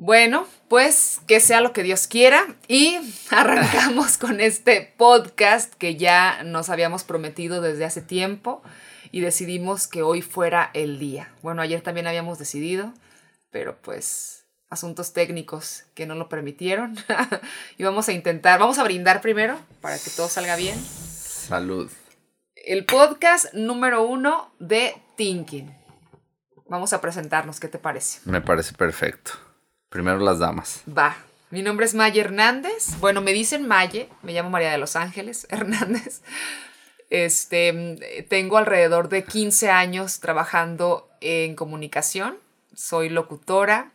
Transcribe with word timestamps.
Bueno, 0.00 0.46
pues 0.68 1.20
que 1.26 1.40
sea 1.40 1.60
lo 1.60 1.74
que 1.74 1.82
Dios 1.82 2.06
quiera 2.06 2.56
y 2.68 2.96
arrancamos 3.30 4.16
con 4.16 4.40
este 4.40 4.94
podcast 4.96 5.74
que 5.74 5.96
ya 5.96 6.42
nos 6.42 6.70
habíamos 6.70 7.04
prometido 7.04 7.60
desde 7.60 7.84
hace 7.84 8.00
tiempo 8.00 8.62
y 9.12 9.20
decidimos 9.20 9.86
que 9.86 10.00
hoy 10.00 10.22
fuera 10.22 10.70
el 10.72 10.98
día. 10.98 11.30
Bueno, 11.42 11.60
ayer 11.60 11.82
también 11.82 12.06
habíamos 12.06 12.38
decidido, 12.38 12.94
pero 13.50 13.76
pues 13.82 14.46
asuntos 14.70 15.12
técnicos 15.12 15.84
que 15.92 16.06
no 16.06 16.14
lo 16.14 16.30
permitieron 16.30 16.96
y 17.76 17.84
vamos 17.84 18.08
a 18.08 18.12
intentar, 18.12 18.58
vamos 18.58 18.78
a 18.78 18.84
brindar 18.84 19.20
primero 19.20 19.60
para 19.82 19.98
que 19.98 20.08
todo 20.08 20.30
salga 20.30 20.56
bien. 20.56 20.82
Salud. 20.82 21.90
El 22.54 22.86
podcast 22.86 23.52
número 23.52 24.02
uno 24.04 24.50
de 24.60 24.94
Thinking. 25.18 25.76
Vamos 26.70 26.94
a 26.94 27.02
presentarnos, 27.02 27.60
¿qué 27.60 27.68
te 27.68 27.78
parece? 27.78 28.20
Me 28.24 28.40
parece 28.40 28.72
perfecto. 28.72 29.49
Primero 29.90 30.20
las 30.20 30.38
damas. 30.38 30.82
Va. 30.88 31.16
Mi 31.50 31.62
nombre 31.62 31.84
es 31.84 31.94
Maye 31.94 32.20
Hernández. 32.20 32.96
Bueno, 33.00 33.20
me 33.20 33.32
dicen 33.32 33.66
Maye, 33.66 34.08
me 34.22 34.32
llamo 34.32 34.48
María 34.48 34.70
de 34.70 34.78
los 34.78 34.94
Ángeles 34.94 35.48
Hernández. 35.50 36.22
Este, 37.10 38.24
tengo 38.28 38.56
alrededor 38.56 39.08
de 39.08 39.24
15 39.24 39.68
años 39.68 40.20
trabajando 40.20 41.10
en 41.20 41.56
comunicación. 41.56 42.38
Soy 42.72 43.08
locutora. 43.08 43.90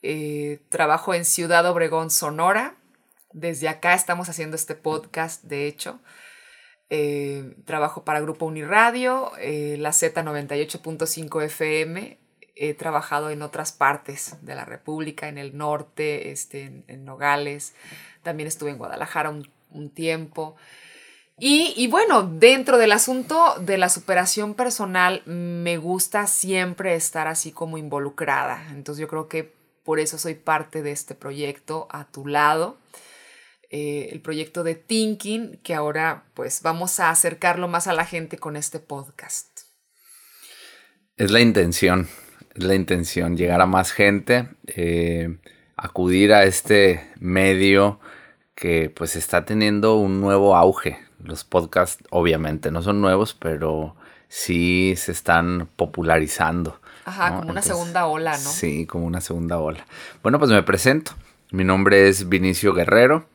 Eh, 0.00 0.60
trabajo 0.70 1.12
en 1.12 1.26
Ciudad 1.26 1.66
Obregón, 1.66 2.10
Sonora. 2.10 2.74
Desde 3.32 3.68
acá 3.68 3.92
estamos 3.92 4.30
haciendo 4.30 4.56
este 4.56 4.74
podcast, 4.74 5.42
de 5.44 5.66
hecho. 5.66 6.00
Eh, 6.88 7.56
trabajo 7.66 8.04
para 8.04 8.20
Grupo 8.20 8.46
Uniradio, 8.46 9.32
eh, 9.38 9.76
la 9.78 9.90
Z98.5 9.90 11.42
FM 11.42 12.25
he 12.56 12.74
trabajado 12.74 13.30
en 13.30 13.42
otras 13.42 13.70
partes 13.70 14.36
de 14.40 14.54
la 14.54 14.64
República, 14.64 15.28
en 15.28 15.38
el 15.38 15.56
norte, 15.56 16.32
este, 16.32 16.82
en, 16.88 17.04
Nogales, 17.04 17.74
también 18.22 18.48
estuve 18.48 18.70
en 18.70 18.78
Guadalajara 18.78 19.30
un, 19.30 19.90
tiempo. 19.90 20.56
Y, 21.38 21.74
y, 21.76 21.86
bueno, 21.86 22.22
dentro 22.22 22.78
del 22.78 22.92
asunto 22.92 23.56
de 23.60 23.76
la 23.76 23.90
superación 23.90 24.54
personal, 24.54 25.22
me 25.26 25.76
gusta 25.76 26.26
siempre 26.26 26.94
estar 26.94 27.28
así 27.28 27.52
como 27.52 27.76
involucrada. 27.76 28.66
Entonces 28.70 29.02
yo 29.02 29.08
creo 29.08 29.28
que 29.28 29.54
por 29.84 30.00
eso 30.00 30.16
soy 30.16 30.34
parte 30.34 30.82
de 30.82 30.92
este 30.92 31.14
proyecto 31.14 31.88
a 31.90 32.10
tu 32.10 32.26
lado. 32.26 32.78
Eh, 33.68 34.08
el 34.12 34.20
proyecto 34.20 34.64
de 34.64 34.76
Thinking, 34.76 35.58
que 35.62 35.74
ahora 35.74 36.24
pues 36.34 36.62
vamos 36.62 37.00
a 37.00 37.10
acercarlo 37.10 37.68
más 37.68 37.86
a 37.86 37.92
la 37.92 38.06
gente 38.06 38.38
con 38.38 38.56
este 38.56 38.78
podcast. 38.78 39.60
Es 41.16 41.30
la 41.30 41.40
intención, 41.40 42.08
la 42.58 42.74
intención, 42.74 43.36
llegar 43.36 43.60
a 43.60 43.66
más 43.66 43.92
gente, 43.92 44.48
eh, 44.66 45.36
acudir 45.76 46.32
a 46.32 46.44
este 46.44 47.10
medio 47.18 48.00
que 48.54 48.90
pues 48.90 49.16
está 49.16 49.44
teniendo 49.44 49.96
un 49.96 50.20
nuevo 50.20 50.56
auge. 50.56 50.98
Los 51.22 51.44
podcasts 51.44 52.04
obviamente 52.10 52.70
no 52.70 52.82
son 52.82 53.00
nuevos, 53.00 53.34
pero 53.34 53.96
sí 54.28 54.94
se 54.96 55.12
están 55.12 55.68
popularizando. 55.76 56.80
Ajá, 57.04 57.36
como 57.36 57.50
una 57.50 57.62
segunda 57.62 58.06
ola, 58.06 58.32
¿no? 58.32 58.38
Sí, 58.38 58.86
como 58.86 59.06
una 59.06 59.20
segunda 59.20 59.58
ola. 59.58 59.86
Bueno, 60.22 60.38
pues 60.38 60.50
me 60.50 60.62
presento. 60.62 61.12
Mi 61.52 61.62
nombre 61.62 62.08
es 62.08 62.28
Vinicio 62.28 62.74
Guerrero. 62.74 63.28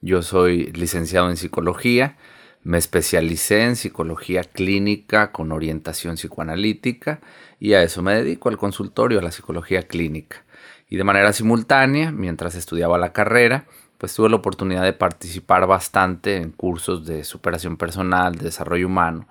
Yo 0.00 0.22
soy 0.22 0.72
licenciado 0.72 1.30
en 1.30 1.36
psicología. 1.36 2.16
Me 2.64 2.78
especialicé 2.78 3.62
en 3.64 3.76
psicología 3.76 4.44
clínica 4.44 5.32
con 5.32 5.50
orientación 5.50 6.14
psicoanalítica 6.14 7.20
y 7.58 7.74
a 7.74 7.82
eso 7.82 8.02
me 8.02 8.14
dedico, 8.14 8.48
al 8.48 8.56
consultorio, 8.56 9.18
a 9.18 9.22
la 9.22 9.32
psicología 9.32 9.82
clínica. 9.82 10.44
Y 10.88 10.96
de 10.96 11.04
manera 11.04 11.32
simultánea, 11.32 12.12
mientras 12.12 12.54
estudiaba 12.54 12.98
la 12.98 13.12
carrera, 13.12 13.64
pues 13.98 14.14
tuve 14.14 14.28
la 14.28 14.36
oportunidad 14.36 14.82
de 14.84 14.92
participar 14.92 15.66
bastante 15.66 16.36
en 16.36 16.50
cursos 16.50 17.06
de 17.06 17.24
superación 17.24 17.76
personal, 17.76 18.34
de 18.34 18.44
desarrollo 18.44 18.86
humano, 18.86 19.26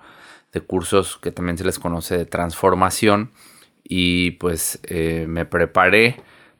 de 0.52 0.60
cursos 0.60 1.18
que 1.18 1.30
también 1.30 1.56
se 1.56 1.64
les 1.64 1.78
conoce 1.78 2.18
de 2.18 2.26
transformación 2.26 3.30
y 3.84 4.32
pues 4.32 4.80
eh, 4.84 5.26
me 5.28 5.46
preparé 5.46 6.16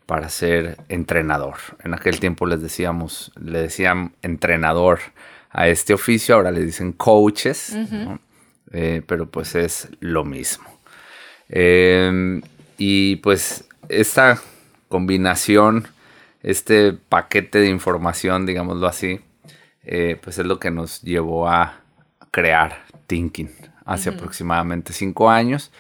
para 0.07 0.29
ser 0.29 0.79
entrenador. 0.89 1.57
En 1.83 1.95
aquel 1.95 2.21
tiempo 2.21 2.47
les 2.47 2.61
decíamos, 2.61 3.33
le 3.41 3.61
decían 3.61 4.15
entrenador 4.23 5.01
a 5.53 5.69
este 5.69 5.95
oficio, 5.95 6.35
ahora 6.35 6.51
le 6.51 6.65
dicen 6.65 6.93
coaches, 6.93 7.77
eh, 8.73 9.03
pero 9.07 9.31
pues 9.31 9.55
es 9.55 9.89
lo 10.01 10.25
mismo. 10.25 10.65
Em, 11.49 12.43
y 12.79 13.17
pues 13.17 13.65
esta 13.89 14.41
combinación, 14.89 15.89
este 16.43 16.93
paquete 16.93 17.61
de 17.61 17.69
información, 17.69 18.47
digámoslo 18.47 18.87
así, 18.87 19.21
eh, 19.85 20.19
pues 20.23 20.39
es 20.39 20.47
lo 20.47 20.59
que 20.59 20.71
nos 20.71 21.03
llevó 21.03 21.49
a 21.49 21.81
crear 22.31 22.85
Thinking 23.07 23.51
hace 23.85 24.11
aproximadamente 24.11 24.93
cinco 24.93 25.29
años, 25.29 25.71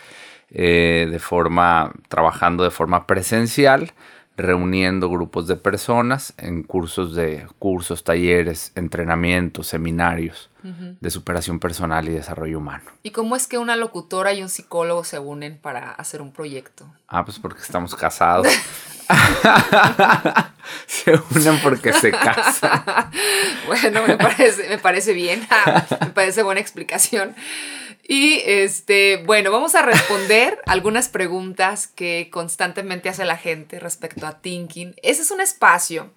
eh, 0.50 1.08
de 1.10 1.18
forma, 1.18 1.92
trabajando 2.08 2.64
de 2.64 2.70
forma 2.70 3.06
presencial, 3.06 3.92
reuniendo 4.36 5.08
grupos 5.10 5.46
de 5.46 5.56
personas 5.56 6.34
en 6.38 6.62
cursos 6.62 7.14
de 7.14 7.46
cursos, 7.58 8.02
talleres, 8.04 8.72
entrenamientos, 8.74 9.66
seminarios 9.66 10.48
de 10.62 11.10
superación 11.10 11.58
personal 11.58 12.08
y 12.08 12.12
desarrollo 12.12 12.58
humano. 12.58 12.84
¿Y 13.02 13.10
cómo 13.10 13.34
es 13.34 13.48
que 13.48 13.58
una 13.58 13.74
locutora 13.74 14.32
y 14.32 14.42
un 14.42 14.48
psicólogo 14.48 15.02
se 15.02 15.18
unen 15.18 15.58
para 15.58 15.90
hacer 15.90 16.22
un 16.22 16.32
proyecto? 16.32 16.86
Ah, 17.08 17.24
pues 17.24 17.40
porque 17.40 17.62
estamos 17.62 17.96
casados. 17.96 18.46
se 20.86 21.12
unen 21.34 21.58
porque 21.62 21.92
se 21.92 22.12
casan. 22.12 22.82
bueno, 23.66 24.06
me 24.06 24.16
parece, 24.16 24.68
me 24.68 24.78
parece 24.78 25.12
bien, 25.12 25.46
me 26.00 26.10
parece 26.10 26.42
buena 26.42 26.60
explicación. 26.60 27.34
Y 28.02 28.42
este, 28.44 29.22
bueno, 29.24 29.50
vamos 29.52 29.74
a 29.74 29.82
responder 29.82 30.58
algunas 30.66 31.08
preguntas 31.08 31.86
que 31.86 32.28
constantemente 32.30 33.08
hace 33.08 33.24
la 33.24 33.36
gente 33.36 33.78
respecto 33.78 34.26
a 34.26 34.40
thinking. 34.40 34.94
Ese 35.02 35.22
es 35.22 35.30
un 35.30 35.40
espacio 35.40 36.10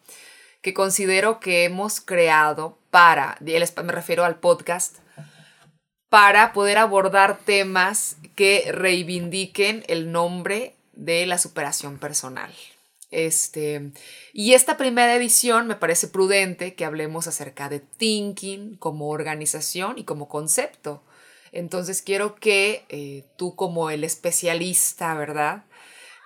que 0.61 0.73
considero 0.73 1.39
que 1.39 1.63
hemos 1.63 2.01
creado 2.01 2.79
para, 2.89 3.37
me 3.39 3.91
refiero 3.91 4.25
al 4.25 4.39
podcast, 4.39 4.97
para 6.09 6.53
poder 6.53 6.79
abordar 6.79 7.37
temas 7.37 8.17
que 8.35 8.71
reivindiquen 8.71 9.83
el 9.87 10.11
nombre 10.11 10.75
de 10.93 11.27
la 11.27 11.37
superación 11.37 11.99
personal. 11.99 12.51
Este, 13.11 13.91
y 14.33 14.53
esta 14.53 14.75
primera 14.75 15.15
edición 15.15 15.67
me 15.67 15.75
parece 15.75 16.07
prudente 16.07 16.73
que 16.73 16.85
hablemos 16.85 17.27
acerca 17.27 17.69
de 17.69 17.79
thinking 17.79 18.75
como 18.77 19.09
organización 19.09 19.99
y 19.99 20.03
como 20.03 20.27
concepto 20.27 21.03
entonces 21.55 22.01
quiero 22.01 22.35
que 22.35 22.85
eh, 22.89 23.23
tú 23.37 23.55
como 23.55 23.89
el 23.89 24.03
especialista, 24.03 25.13
¿verdad? 25.15 25.63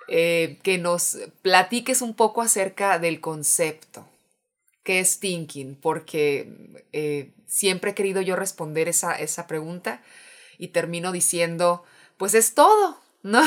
Eh, 0.08 0.58
que 0.64 0.76
nos 0.76 1.18
platiques 1.40 2.02
un 2.02 2.14
poco 2.14 2.42
acerca 2.42 2.98
del 2.98 3.20
concepto. 3.20 4.08
¿Qué 4.82 4.98
es 4.98 5.20
thinking? 5.20 5.76
Porque 5.76 6.82
eh, 6.92 7.30
siempre 7.46 7.92
he 7.92 7.94
querido 7.94 8.20
yo 8.20 8.34
responder 8.34 8.88
esa, 8.88 9.12
esa 9.12 9.46
pregunta 9.46 10.02
y 10.58 10.68
termino 10.68 11.12
diciendo, 11.12 11.84
pues 12.16 12.34
es 12.34 12.54
todo, 12.54 12.98
¿no? 13.22 13.40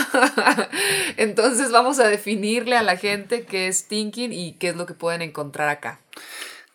Entonces 1.18 1.70
vamos 1.72 2.00
a 2.00 2.08
definirle 2.08 2.78
a 2.78 2.84
la 2.84 2.96
gente 2.96 3.46
qué 3.46 3.68
es 3.68 3.90
thinking 3.90 4.32
y 4.32 4.54
qué 4.54 4.70
es 4.70 4.78
lo 4.78 4.86
que 4.86 4.94
pueden 4.94 5.22
encontrar 5.22 5.68
acá. 5.68 6.00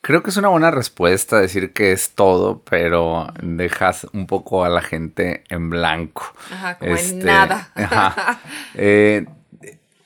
Creo 0.09 0.23
que 0.23 0.31
es 0.31 0.39
una 0.39 0.49
buena 0.49 0.71
respuesta 0.71 1.39
decir 1.39 1.75
que 1.75 1.93
es 1.93 2.13
todo, 2.15 2.63
pero 2.63 3.27
dejas 3.43 4.07
un 4.15 4.27
poco 4.27 4.65
a 4.65 4.71
la 4.71 4.81
gente 4.81 5.45
en 5.51 5.69
blanco. 5.69 6.33
Ajá, 6.51 6.79
como 6.79 6.93
en 6.93 6.97
este, 6.97 7.25
nada. 7.27 7.71
Eh, 8.75 9.27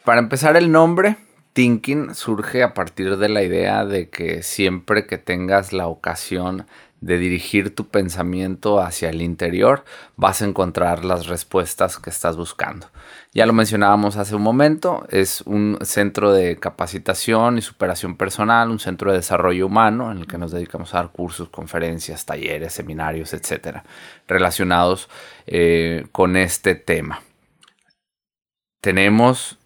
para 0.04 0.18
empezar, 0.18 0.56
el 0.56 0.72
nombre, 0.72 1.18
Thinking, 1.52 2.16
surge 2.16 2.64
a 2.64 2.74
partir 2.74 3.16
de 3.16 3.28
la 3.28 3.44
idea 3.44 3.84
de 3.84 4.08
que 4.08 4.42
siempre 4.42 5.06
que 5.06 5.18
tengas 5.18 5.72
la 5.72 5.86
ocasión 5.86 6.66
de 7.00 7.18
dirigir 7.18 7.72
tu 7.72 7.86
pensamiento 7.86 8.80
hacia 8.80 9.08
el 9.08 9.22
interior, 9.22 9.84
vas 10.16 10.42
a 10.42 10.46
encontrar 10.46 11.04
las 11.04 11.28
respuestas 11.28 11.98
que 11.98 12.10
estás 12.10 12.36
buscando. 12.36 12.88
Ya 13.34 13.46
lo 13.46 13.54
mencionábamos 13.54 14.18
hace 14.18 14.34
un 14.34 14.42
momento, 14.42 15.06
es 15.08 15.40
un 15.42 15.78
centro 15.80 16.34
de 16.34 16.58
capacitación 16.58 17.56
y 17.56 17.62
superación 17.62 18.18
personal, 18.18 18.70
un 18.70 18.78
centro 18.78 19.10
de 19.10 19.18
desarrollo 19.18 19.68
humano 19.68 20.12
en 20.12 20.18
el 20.18 20.26
que 20.26 20.36
nos 20.36 20.52
dedicamos 20.52 20.92
a 20.92 20.98
dar 20.98 21.12
cursos, 21.12 21.48
conferencias, 21.48 22.26
talleres, 22.26 22.74
seminarios, 22.74 23.32
etcétera, 23.32 23.84
relacionados 24.28 25.08
eh, 25.46 26.06
con 26.12 26.36
este 26.36 26.74
tema. 26.74 27.22
Tenemos 28.82 29.58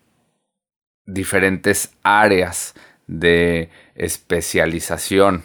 diferentes 1.04 1.92
áreas 2.04 2.74
de 3.08 3.70
especialización 3.96 5.44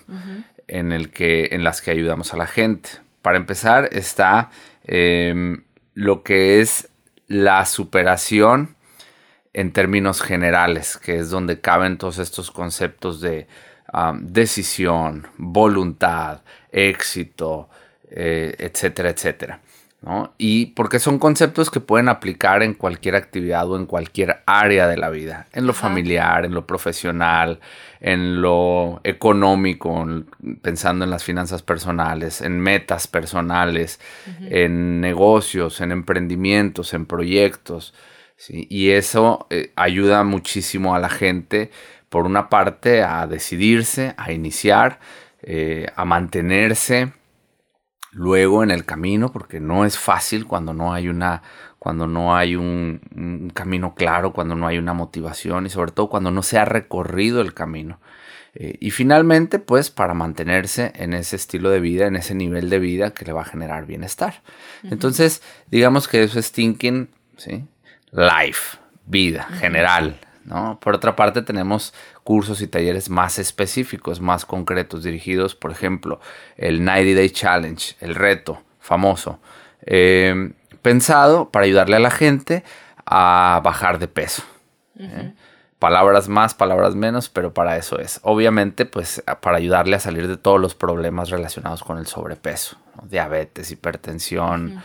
en, 0.68 0.92
el 0.92 1.10
que, 1.10 1.50
en 1.54 1.64
las 1.64 1.82
que 1.82 1.90
ayudamos 1.90 2.36
a 2.36 2.38
la 2.38 2.46
gente. 2.46 2.90
Para 3.24 3.38
empezar 3.38 3.90
está 3.92 4.52
em, 4.84 5.64
lo 5.96 6.22
que 6.22 6.62
es 6.62 6.91
la 7.32 7.66
superación 7.66 8.76
en 9.54 9.72
términos 9.72 10.22
generales, 10.22 10.98
que 10.98 11.18
es 11.18 11.30
donde 11.30 11.62
caben 11.62 11.98
todos 11.98 12.18
estos 12.20 12.52
conceptos 12.52 13.22
de 13.22 13.48
decisión, 14.22 15.28
voluntad, 15.38 16.42
éxito, 16.72 17.70
eh, 18.10 18.56
etcétera, 18.58 19.10
etcétera. 19.10 19.62
Y 20.40 20.68
porque 20.68 20.98
son 20.98 21.20
conceptos 21.20 21.70
que 21.70 21.80
pueden 21.80 22.10
aplicar 22.10 22.64
en 22.64 22.74
cualquier 22.74 23.16
actividad 23.16 23.70
o 23.70 23.78
en 23.78 23.86
cualquier 23.86 24.42
área 24.48 24.88
de 24.88 24.98
la 24.98 25.12
vida, 25.12 25.46
en 25.54 25.68
lo 25.68 25.74
familiar, 25.74 26.44
en 26.44 26.56
lo 26.56 26.66
profesional, 26.66 27.60
en 28.00 28.42
lo 28.42 29.00
económico, 29.04 30.04
pensando 30.64 31.06
en 31.06 31.12
las 31.12 31.24
finanzas 31.24 31.62
personales, 31.62 32.42
en 32.42 32.60
metas 32.60 33.06
personales, 33.06 34.00
en 34.50 35.02
negocios, 35.02 35.82
en 35.82 35.92
emprendimientos, 35.92 36.96
en 36.96 37.06
proyectos. 37.06 37.94
Y 38.50 38.90
eso 38.90 39.46
eh, 39.52 39.72
ayuda 39.76 40.24
muchísimo 40.24 40.96
a 40.96 41.00
la 41.00 41.10
gente, 41.10 41.70
por 42.10 42.26
una 42.26 42.50
parte, 42.50 43.04
a 43.04 43.28
decidirse, 43.28 44.16
a 44.18 44.32
iniciar, 44.32 45.00
eh, 45.44 45.86
a 45.96 46.06
mantenerse 46.06 47.14
luego 48.12 48.64
en 48.64 48.72
el 48.72 48.86
camino, 48.86 49.32
porque 49.32 49.60
no 49.60 49.86
es 49.86 49.98
fácil 49.98 50.46
cuando 50.46 50.74
no 50.74 50.94
hay 50.94 51.08
una, 51.08 51.42
cuando 51.80 52.08
no 52.08 52.36
hay 52.36 52.56
un, 52.56 53.52
camino 53.54 53.96
claro, 53.96 54.34
cuando 54.34 54.56
no 54.56 54.68
hay 54.68 54.78
una 54.78 54.94
motivación 54.94 55.66
y 55.66 55.70
sobre 55.70 55.92
todo 55.92 56.10
cuando 56.10 56.32
no 56.32 56.44
se 56.44 56.60
ha 56.60 56.66
recorrido 56.66 57.42
el 57.42 57.54
camino. 57.54 58.00
Eh, 58.54 58.78
y 58.82 58.92
finalmente, 58.92 59.60
pues 59.60 59.90
para 59.90 60.14
mantenerse 60.14 60.92
en 60.96 61.14
ese 61.14 61.38
estilo 61.38 61.70
de 61.70 61.80
vida, 61.80 62.08
en 62.08 62.18
ese 62.18 62.36
nivel 62.36 62.70
de 62.70 62.80
vida 62.80 63.14
que 63.14 63.26
le 63.26 63.32
va 63.32 63.42
a 63.42 63.46
generar 63.46 63.86
bienestar. 63.86 64.44
Entonces, 64.84 65.42
digamos 65.68 66.10
que 66.10 66.24
eso 66.24 66.38
es 66.38 66.52
thinking, 66.52 67.10
¿sí? 67.38 67.66
Life, 68.12 68.78
vida, 69.06 69.44
general, 69.54 70.20
¿no? 70.46 70.80
Por 70.80 70.96
otra 70.96 71.16
parte, 71.16 71.42
tenemos 71.42 71.94
cursos 72.24 72.62
y 72.62 72.68
talleres 72.68 73.10
más 73.10 73.40
específicos, 73.40 74.22
más 74.22 74.46
concretos, 74.46 75.04
dirigidos, 75.04 75.56
por 75.56 75.72
ejemplo, 75.72 76.20
el 76.58 76.84
90 76.84 77.16
Day 77.16 77.30
Challenge, 77.30 77.96
el 78.00 78.16
reto 78.16 78.62
famoso, 78.80 79.40
eh, 79.86 80.54
pensado 80.82 81.50
para 81.50 81.66
ayudarle 81.66 81.98
a 81.98 82.00
la 82.00 82.12
gente 82.12 82.64
a 83.06 83.62
bajar 83.64 84.00
de 84.00 84.08
peso. 84.08 84.44
¿eh? 84.98 85.34
Palabras 85.80 86.30
más, 86.30 86.54
palabras 86.54 86.96
menos, 86.96 87.30
pero 87.30 87.54
para 87.54 87.78
eso 87.78 88.00
es. 88.00 88.20
Obviamente, 88.24 88.86
pues 88.86 89.24
para 89.42 89.58
ayudarle 89.58 89.96
a 89.96 90.00
salir 90.00 90.28
de 90.28 90.38
todos 90.38 90.60
los 90.60 90.76
problemas 90.76 91.30
relacionados 91.30 91.84
con 91.84 91.98
el 91.98 92.06
sobrepeso, 92.06 92.78
diabetes, 93.10 93.72
hipertensión, 93.72 94.84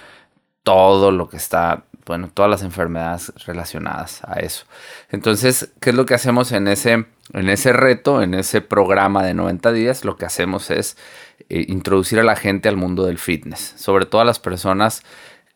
todo 0.62 1.10
lo 1.10 1.28
que 1.28 1.36
está 1.36 1.84
bueno, 2.06 2.30
todas 2.32 2.50
las 2.50 2.62
enfermedades 2.62 3.32
relacionadas 3.44 4.22
a 4.24 4.34
eso. 4.40 4.64
Entonces, 5.10 5.72
¿qué 5.80 5.90
es 5.90 5.96
lo 5.96 6.06
que 6.06 6.14
hacemos 6.14 6.52
en 6.52 6.68
ese, 6.68 7.06
en 7.32 7.48
ese 7.48 7.72
reto, 7.72 8.22
en 8.22 8.34
ese 8.34 8.60
programa 8.60 9.24
de 9.24 9.34
90 9.34 9.72
días? 9.72 10.04
Lo 10.04 10.16
que 10.16 10.24
hacemos 10.24 10.70
es 10.70 10.96
eh, 11.48 11.64
introducir 11.68 12.20
a 12.20 12.24
la 12.24 12.36
gente 12.36 12.68
al 12.68 12.76
mundo 12.76 13.04
del 13.04 13.18
fitness, 13.18 13.74
sobre 13.76 14.06
todo 14.06 14.20
a 14.20 14.24
las 14.24 14.38
personas 14.38 15.02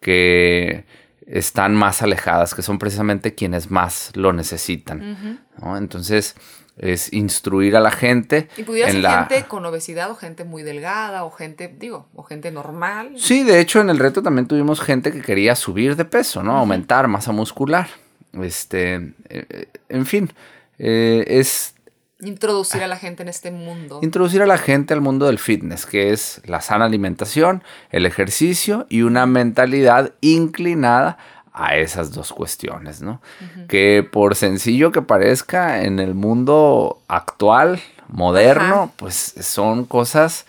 que 0.01 0.85
están 1.27 1.77
más 1.77 2.03
alejadas, 2.03 2.55
que 2.55 2.63
son 2.63 2.79
precisamente 2.79 3.37
quienes 3.37 3.71
más 3.71 4.11
lo 4.15 4.33
necesitan. 4.33 5.41
Entonces, 5.77 6.35
es 6.81 7.13
instruir 7.13 7.77
a 7.77 7.81
la 7.81 7.91
gente. 7.91 8.49
Y 8.57 8.63
pudiera 8.63 8.91
ser 8.91 9.05
gente 9.05 9.45
con 9.49 9.65
obesidad 9.67 10.11
o 10.11 10.15
gente 10.15 10.45
muy 10.45 10.63
delgada 10.63 11.25
o 11.25 11.31
gente, 11.31 11.69
digo, 11.69 12.07
o 12.15 12.23
gente 12.23 12.51
normal. 12.51 13.13
Sí, 13.17 13.45
de 13.45 13.61
hecho 13.61 13.81
en 13.81 13.91
el 13.91 13.99
reto 13.99 14.23
también 14.23 14.47
tuvimos 14.47 14.81
gente 14.81 15.13
que 15.13 15.21
quería 15.21 15.55
subir 15.55 15.97
de 15.97 16.05
peso, 16.05 16.43
¿no? 16.43 16.57
Aumentar 16.57 17.07
masa 17.09 17.33
muscular. 17.33 17.89
Este, 18.33 18.95
eh, 18.95 19.13
eh, 19.29 19.69
en 19.89 20.07
fin, 20.07 20.33
eh, 20.79 21.25
es... 21.27 21.75
Introducir 22.23 22.83
a 22.83 22.87
la 22.87 22.97
gente 22.97 23.23
en 23.23 23.31
este 23.31 23.51
mundo. 23.51 24.01
Introducir 24.03 24.43
a 24.43 24.47
la 24.47 24.59
gente 24.59 24.93
al 24.93 25.01
mundo 25.01 25.27
del 25.27 25.39
fitness, 25.39 25.87
que 25.87 26.13
es 26.13 26.43
la 26.45 26.61
sana 26.61 26.85
alimentación, 26.85 27.65
el 27.91 28.05
ejercicio 28.05 28.87
y 28.91 29.03
una 29.03 29.25
mentalidad 29.25 30.13
inclinada 30.21 31.17
a 31.53 31.77
esas 31.77 32.13
dos 32.13 32.33
cuestiones, 32.33 33.03
¿no? 33.03 33.21
Que 33.69 34.09
por 34.11 34.37
sencillo 34.37 34.93
que 34.93 35.03
parezca 35.03 35.83
en 35.83 35.99
el 35.99 36.15
mundo 36.15 37.03
actual, 37.09 37.81
moderno, 38.09 38.93
pues 38.97 39.35
son 39.41 39.85
cosas 39.85 40.47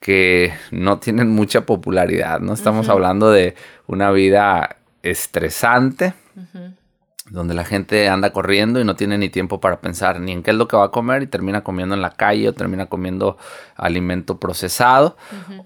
que 0.00 0.52
no 0.70 0.98
tienen 0.98 1.30
mucha 1.30 1.62
popularidad, 1.62 2.40
¿no? 2.40 2.52
Estamos 2.52 2.88
hablando 2.88 3.30
de 3.30 3.54
una 3.86 4.10
vida 4.10 4.76
estresante, 5.02 6.14
donde 7.34 7.52
la 7.52 7.64
gente 7.64 8.08
anda 8.08 8.32
corriendo 8.32 8.80
y 8.80 8.84
no 8.84 8.94
tiene 8.94 9.18
ni 9.18 9.28
tiempo 9.28 9.60
para 9.60 9.80
pensar 9.80 10.20
ni 10.20 10.30
en 10.30 10.42
qué 10.42 10.52
es 10.52 10.56
lo 10.56 10.68
que 10.68 10.76
va 10.76 10.86
a 10.86 10.90
comer 10.90 11.22
y 11.22 11.26
termina 11.26 11.64
comiendo 11.64 11.94
en 11.94 12.00
la 12.00 12.10
calle 12.10 12.48
o 12.48 12.52
termina 12.52 12.86
comiendo 12.86 13.36
alimento 13.74 14.38
procesado 14.38 15.16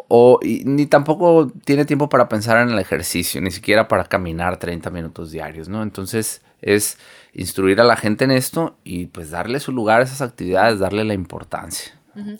o 0.08 0.40
ni 0.42 0.86
tampoco 0.86 1.52
tiene 1.64 1.84
tiempo 1.84 2.08
para 2.08 2.28
pensar 2.28 2.56
en 2.66 2.70
el 2.72 2.78
ejercicio, 2.78 3.40
ni 3.42 3.50
siquiera 3.50 3.86
para 3.86 4.04
caminar 4.04 4.56
30 4.56 4.88
minutos 4.90 5.30
diarios, 5.30 5.68
¿no? 5.68 5.82
Entonces 5.82 6.40
es 6.62 6.98
instruir 7.34 7.80
a 7.82 7.84
la 7.84 7.96
gente 7.96 8.24
en 8.24 8.30
esto 8.30 8.78
y 8.82 9.06
pues 9.06 9.30
darle 9.30 9.60
su 9.60 9.70
lugar 9.70 10.00
a 10.00 10.04
esas 10.04 10.22
actividades, 10.22 10.78
darle 10.78 11.04
la 11.04 11.14
importancia. 11.14 11.92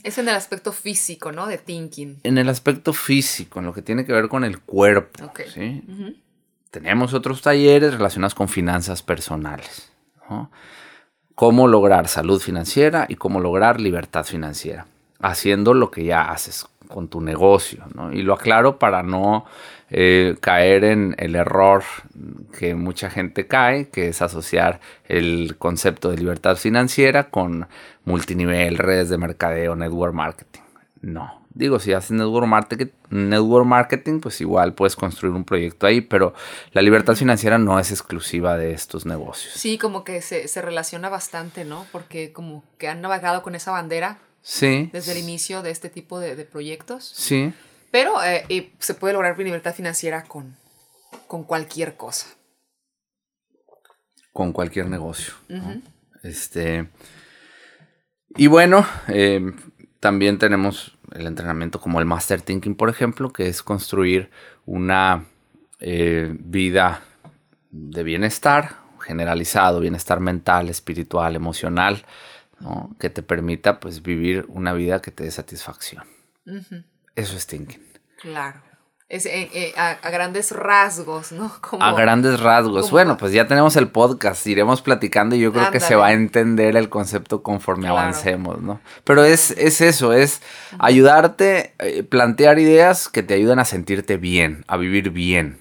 Es 0.03 0.19
en 0.19 0.29
el 0.29 0.35
aspecto 0.35 0.73
físico, 0.73 1.31
¿no? 1.31 1.47
De 1.47 1.59
thinking. 1.59 2.19
En 2.25 2.39
el 2.39 2.49
aspecto 2.49 2.93
físico, 2.93 3.61
en 3.61 3.67
lo 3.67 3.73
que 3.73 3.83
tiene 3.83 4.05
que 4.05 4.13
ver 4.13 4.29
con 4.29 4.43
el 4.43 4.59
cuerpo, 4.59 5.31
¿sí? 5.55 5.85
Tenemos 6.71 7.15
otros 7.15 7.43
talleres 7.43 7.95
relacionados 7.95 8.35
con 8.35 8.49
finanzas 8.49 9.03
personales. 9.03 9.91
Cómo 11.35 11.69
lograr 11.69 12.09
salud 12.09 12.41
financiera 12.41 13.07
y 13.09 13.15
cómo 13.15 13.41
lograr 13.41 13.81
libertad 13.81 14.25
financiera. 14.25 14.87
Haciendo 15.21 15.75
lo 15.75 15.91
que 15.91 16.05
ya 16.05 16.31
haces 16.31 16.67
con 16.89 17.09
tu 17.09 17.21
negocio. 17.21 17.85
Y 18.13 18.23
lo 18.23 18.35
aclaro 18.35 18.79
para 18.79 19.03
no 19.03 19.47
eh, 19.91 20.37
caer 20.41 20.85
en 20.85 21.15
el 21.19 21.35
error 21.35 21.85
que 22.59 22.75
mucha 22.75 23.09
gente 23.09 23.47
cae, 23.47 23.89
que 23.89 24.09
es 24.09 24.21
asociar 24.21 24.81
el 25.07 25.57
concepto 25.59 26.11
de 26.11 26.19
libertad 26.19 26.57
financiera 26.57 27.31
con 27.31 27.69
multinivel, 28.05 28.77
redes 28.77 29.09
de 29.09 29.19
mercadeo, 29.19 29.77
network 29.77 30.15
marketing. 30.15 30.61
No, 31.01 31.38
Digo, 31.59 31.81
si 31.81 31.93
haces 31.93 32.13
network 32.13 32.47
marketing, 32.47 32.87
network 33.11 33.67
marketing, 33.67 34.21
pues 34.21 34.41
igual 34.41 34.75
puedes 34.75 34.95
construir 34.95 35.35
un 35.35 35.43
proyecto 35.43 35.89
ahí, 35.89 36.01
pero 36.01 36.33
la 36.71 36.83
libertad 36.83 37.17
financiera 37.17 37.59
no 37.59 37.81
es 37.81 37.91
exclusiva 37.91 38.57
de 38.57 38.73
estos 38.73 39.07
negocios. 39.07 39.55
Sí, 39.55 39.77
como 39.77 40.05
que 40.05 40.23
se, 40.23 40.47
relaciona 40.63 41.09
bastante, 41.09 41.65
¿no? 41.65 41.85
Porque 41.91 42.33
como 42.33 42.63
que 42.79 42.87
han 42.87 43.01
navegado 43.01 43.43
con 43.43 43.57
esa 43.57 43.73
bandera. 43.73 44.21
Sí. 44.41 44.89
Desde 44.93 45.11
el 45.11 45.19
inicio 45.19 45.63
de 45.63 45.73
este 45.73 45.91
tipo 45.91 46.21
de, 46.21 46.37
proyectos. 46.45 47.13
Sí. 47.13 47.53
Pero 47.91 48.23
eh, 48.23 48.71
se 48.79 48.95
puede 48.95 49.15
lograr 49.15 49.37
libertad 49.37 49.75
financiera 49.75 50.23
con, 50.23 50.57
con 51.27 51.43
cualquier 51.43 51.97
cosa. 51.97 52.29
Con 54.33 54.53
cualquier 54.53 54.87
negocio. 54.87 55.35
Este. 56.23 56.89
Y 58.37 58.47
bueno, 58.47 58.87
eh, 59.09 59.41
también 60.01 60.39
tenemos 60.39 60.97
el 61.13 61.27
entrenamiento 61.27 61.81
como 61.81 61.99
el 62.01 62.07
Master 62.07 62.43
Thinking, 62.43 62.75
por 62.75 62.89
ejemplo, 62.89 63.33
que 63.33 63.49
es 63.49 63.63
construir 63.63 64.31
una 64.67 65.25
eh, 65.81 66.35
vida 66.39 67.03
de 67.71 68.03
bienestar 68.03 68.89
generalizado, 69.01 69.81
bienestar 69.81 70.21
mental, 70.21 70.69
espiritual, 70.69 71.35
emocional, 71.35 72.05
que 72.99 73.09
te 73.09 73.23
permita 73.23 73.81
pues 73.81 74.03
vivir 74.03 74.45
una 74.49 74.73
vida 74.73 75.01
que 75.01 75.11
te 75.11 75.25
dé 75.25 75.31
satisfacción. 75.31 76.05
Eso 77.15 77.37
es 77.37 77.47
thinking. 77.47 77.83
Claro. 78.21 78.68
Es, 79.11 79.25
eh, 79.25 79.49
eh, 79.55 79.73
a, 79.75 80.11
grandes 80.11 80.53
rasgos, 80.53 81.33
¿no? 81.33 81.51
a 81.81 81.93
grandes 81.95 82.41
rasgos. 82.41 82.91
bueno, 82.91 83.17
pues 83.17 83.33
ya 83.33 83.47
tenemos 83.47 83.75
el 83.77 83.89
podcast, 83.89 84.47
iremos 84.47 84.83
platicando 84.83 85.35
y 85.35 85.41
yo 85.41 85.51
creo 85.51 85.71
que 85.71 85.81
se 85.81 85.95
va 85.95 86.09
a 86.09 86.13
entender 86.13 86.77
el 86.77 86.91
concepto 86.91 87.43
conforme 87.43 87.89
avancemos, 87.89 88.61
¿no? 88.61 88.83
Pero 89.05 89.25
es, 89.25 89.53
es 89.53 89.81
eso, 89.81 90.13
es 90.13 90.43
ayudarte, 90.79 91.73
eh, 91.79 92.03
plantear 92.03 92.59
ideas 92.59 93.09
que 93.09 93.23
te 93.23 93.33
ayuden 93.33 93.59
a 93.61 93.65
sentirte 93.65 94.19
bien, 94.19 94.67
a 94.69 94.77
vivir 94.77 95.09
bien, 95.09 95.57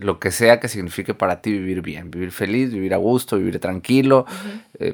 lo 0.00 0.18
que 0.18 0.32
sea 0.32 0.58
que 0.58 0.66
signifique 0.66 1.14
para 1.14 1.40
ti 1.40 1.52
vivir 1.52 1.82
bien, 1.82 2.10
vivir 2.10 2.32
feliz, 2.32 2.72
vivir 2.72 2.94
a 2.94 2.96
gusto, 2.96 3.36
vivir 3.36 3.60
tranquilo, 3.60 4.26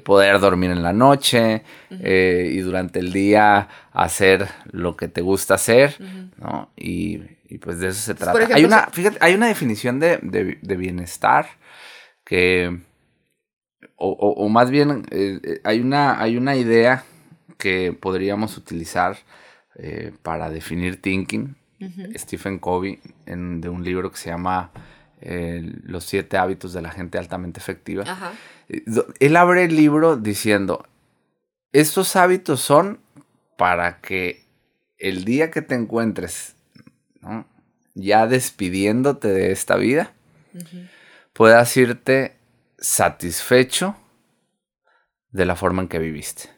poder 0.04 0.40
dormir 0.40 0.72
en 0.72 0.82
la 0.82 0.92
noche 0.92 1.62
y 1.88 2.58
durante 2.58 2.98
el 2.98 3.14
día 3.14 3.68
hacer 3.94 4.46
lo 4.70 4.94
que 4.94 5.08
te 5.08 5.22
gusta 5.22 5.54
hacer, 5.54 5.96
¿no? 6.36 6.68
Y 6.76 7.22
y 7.54 7.58
pues 7.58 7.78
de 7.78 7.86
eso 7.86 8.00
se 8.00 8.14
trata. 8.16 8.52
hay, 8.52 8.64
una, 8.64 8.88
fíjate, 8.88 9.16
hay 9.20 9.34
una 9.34 9.46
definición 9.46 10.00
de, 10.00 10.18
bienestar 10.76 11.46
que, 12.24 12.80
o, 13.94 14.48
más 14.48 14.70
bien, 14.70 15.06
eh, 15.12 15.38
eh, 15.40 15.60
hay, 15.62 15.78
una, 15.78 16.20
hay 16.20 16.36
una 16.36 16.56
idea 16.56 17.04
que 17.56 17.92
podríamos 17.92 18.56
utilizar 18.56 19.18
eh, 19.76 20.12
para 20.22 20.50
definir 20.50 21.00
thinking. 21.00 21.54
Stephen 22.16 22.58
Covey, 22.58 22.98
en, 23.26 23.60
de 23.60 23.68
un 23.68 23.84
libro 23.84 24.10
que 24.10 24.16
se 24.16 24.30
llama 24.30 24.72
los 25.84 26.04
siete 26.04 26.36
hábitos 26.38 26.72
de 26.72 26.82
la 26.82 26.90
gente 26.90 27.18
altamente 27.18 27.60
efectiva. 27.60 28.04
Él 29.20 29.36
abre 29.36 29.64
el 29.64 29.76
libro 29.76 30.16
diciendo, 30.16 30.86
estos 31.72 32.16
hábitos 32.16 32.60
son 32.60 32.98
para 33.56 34.00
que 34.00 34.44
el 34.98 35.24
día 35.24 35.50
que 35.50 35.62
te 35.62 35.74
encuentres 35.74 36.53
ya 37.94 38.26
despidiéndote 38.26 39.28
de 39.28 39.52
esta 39.52 39.76
vida, 39.76 40.12
puedas 41.32 41.76
irte 41.76 42.36
satisfecho 42.78 43.96
de 45.30 45.44
la 45.46 45.56
forma 45.56 45.82
en 45.82 45.88
que 45.88 45.98
viviste. 45.98 46.50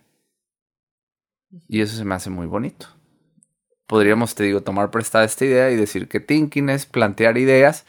Y 1.69 1.81
eso 1.81 1.97
se 1.97 2.05
me 2.05 2.15
hace 2.15 2.31
muy 2.31 2.47
bonito. 2.47 2.89
Podríamos, 3.87 4.35
te 4.35 4.45
digo, 4.45 4.63
tomar 4.63 4.91
prestada 4.91 5.25
esta 5.25 5.45
idea 5.45 5.71
y 5.71 5.77
decir 5.77 6.09
que 6.09 6.21
thinking 6.21 6.69
es 6.69 6.87
plantear 6.87 7.39
ideas, 7.39 7.87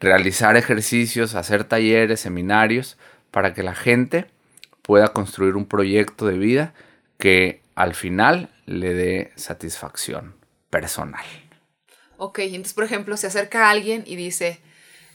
realizar 0.00 0.56
ejercicios, 0.56 1.34
hacer 1.34 1.64
talleres, 1.64 2.20
seminarios, 2.20 2.96
para 3.30 3.52
que 3.52 3.62
la 3.62 3.74
gente 3.74 4.26
pueda 4.82 5.08
construir 5.08 5.56
un 5.56 5.66
proyecto 5.66 6.26
de 6.26 6.38
vida 6.38 6.74
que 7.18 7.62
al 7.74 7.94
final 7.94 8.50
le 8.66 8.94
dé 8.94 9.32
satisfacción 9.36 10.36
personal. 10.70 11.24
Ok, 12.24 12.38
entonces, 12.38 12.72
por 12.72 12.84
ejemplo, 12.84 13.16
se 13.16 13.26
acerca 13.26 13.66
a 13.66 13.70
alguien 13.70 14.04
y 14.06 14.14
dice, 14.14 14.60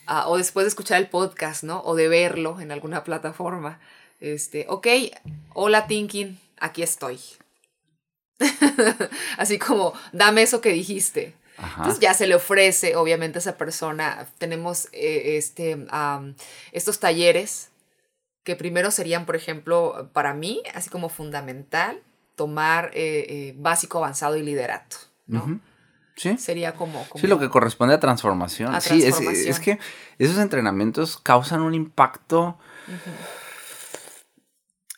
ah, 0.07 0.27
o 0.27 0.37
después 0.37 0.65
de 0.65 0.67
escuchar 0.67 0.99
el 0.99 1.07
podcast, 1.07 1.63
¿no? 1.63 1.81
O 1.85 1.95
de 1.95 2.09
verlo 2.09 2.59
en 2.59 2.69
alguna 2.69 3.05
plataforma, 3.05 3.79
este, 4.19 4.65
ok, 4.67 4.87
hola 5.53 5.87
Thinking, 5.87 6.37
aquí 6.59 6.83
estoy. 6.83 7.17
Así 9.37 9.57
como, 9.57 9.93
dame 10.11 10.41
eso 10.41 10.59
que 10.59 10.73
dijiste. 10.73 11.33
Entonces 11.77 12.01
ya 12.01 12.13
se 12.13 12.27
le 12.27 12.35
ofrece, 12.35 12.97
obviamente, 12.97 13.37
a 13.37 13.39
esa 13.39 13.57
persona. 13.57 14.27
Tenemos 14.37 14.89
eh, 14.91 15.37
este, 15.37 15.77
estos 16.73 16.99
talleres 16.99 17.69
que 18.43 18.57
primero 18.57 18.91
serían, 18.91 19.25
por 19.25 19.37
ejemplo, 19.37 20.09
para 20.11 20.33
mí, 20.33 20.61
así 20.73 20.89
como 20.89 21.07
fundamental, 21.07 22.01
tomar 22.35 22.91
eh, 22.93 23.25
eh, 23.29 23.53
básico, 23.55 23.99
avanzado 23.99 24.35
y 24.35 24.43
liderato, 24.43 24.97
¿no? 25.25 25.61
Sí. 26.17 26.37
Sería 26.37 26.73
como, 26.73 27.05
Sí, 27.15 27.27
lo 27.27 27.39
que 27.39 27.47
corresponde 27.47 27.93
a 27.93 27.99
transformación. 27.99 28.79
sí, 28.81 29.03
Es, 29.03 29.59
que 29.59 29.79
esos 30.17 30.39
entrenamientos 30.39 31.17
causan 31.17 31.61
un 31.61 31.75
impacto 31.75 32.57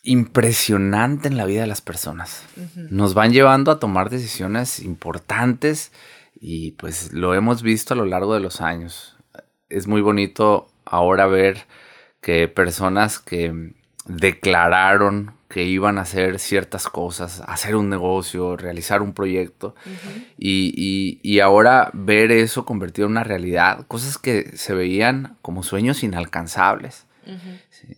impresionante 0.02 1.28
en 1.28 1.36
la 1.36 1.44
vida 1.44 1.60
de 1.60 1.66
las 1.66 1.82
personas. 1.82 2.42
Nos 2.74 3.12
van 3.12 3.32
llevando 3.32 3.70
a 3.70 3.78
tomar 3.78 4.08
decisiones 4.08 4.80
importantes 4.80 5.92
y 6.40 6.72
pues 6.72 7.12
lo 7.12 7.34
hemos 7.34 7.62
visto 7.62 7.92
a 7.92 7.96
lo 7.98 8.06
largo 8.06 8.32
de 8.32 8.40
los 8.40 8.62
años. 8.62 9.16
Es 9.68 9.86
muy 9.86 10.00
bonito 10.00 10.70
ahora 10.86 11.26
ver 11.26 11.66
que 12.22 12.48
personas 12.48 13.18
que 13.18 13.74
declararon 14.06 15.34
que 15.50 15.64
iban 15.64 15.98
a 15.98 16.02
hacer 16.02 16.38
ciertas 16.38 16.88
cosas, 16.88 17.42
hacer 17.46 17.74
un 17.74 17.90
negocio, 17.90 18.56
realizar 18.56 19.02
un 19.02 19.12
proyecto, 19.12 19.74
y, 20.38 21.40
ahora 21.40 21.90
ver 21.92 22.30
eso 22.30 22.64
convertido 22.64 23.06
en 23.06 23.12
una 23.12 23.24
realidad, 23.24 23.84
cosas 23.88 24.16
que 24.16 24.56
se 24.56 24.74
veían 24.74 25.36
como 25.42 25.64
sueños 25.64 26.04
inalcanzables. 26.04 27.06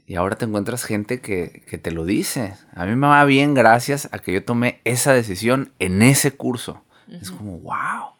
y 0.07 0.15
ahora 0.15 0.37
te 0.37 0.47
encuentras 0.47 0.85
gente 0.85 1.21
que, 1.21 1.63
que, 1.69 1.77
te 1.77 1.91
lo 1.93 2.07
dice. 2.07 2.55
A 2.75 2.87
mí 2.87 2.97
me 2.97 3.07
va 3.07 3.25
bien 3.27 3.53
gracias 3.55 4.09
a 4.13 4.19
que 4.19 4.33
yo 4.33 4.45
tomé 4.45 4.81
esa 4.85 5.13
decisión 5.13 5.73
en 5.79 6.03
ese 6.03 6.33
curso. 6.33 6.83
Es 7.09 7.31
como, 7.31 7.59
wow. 7.59 8.15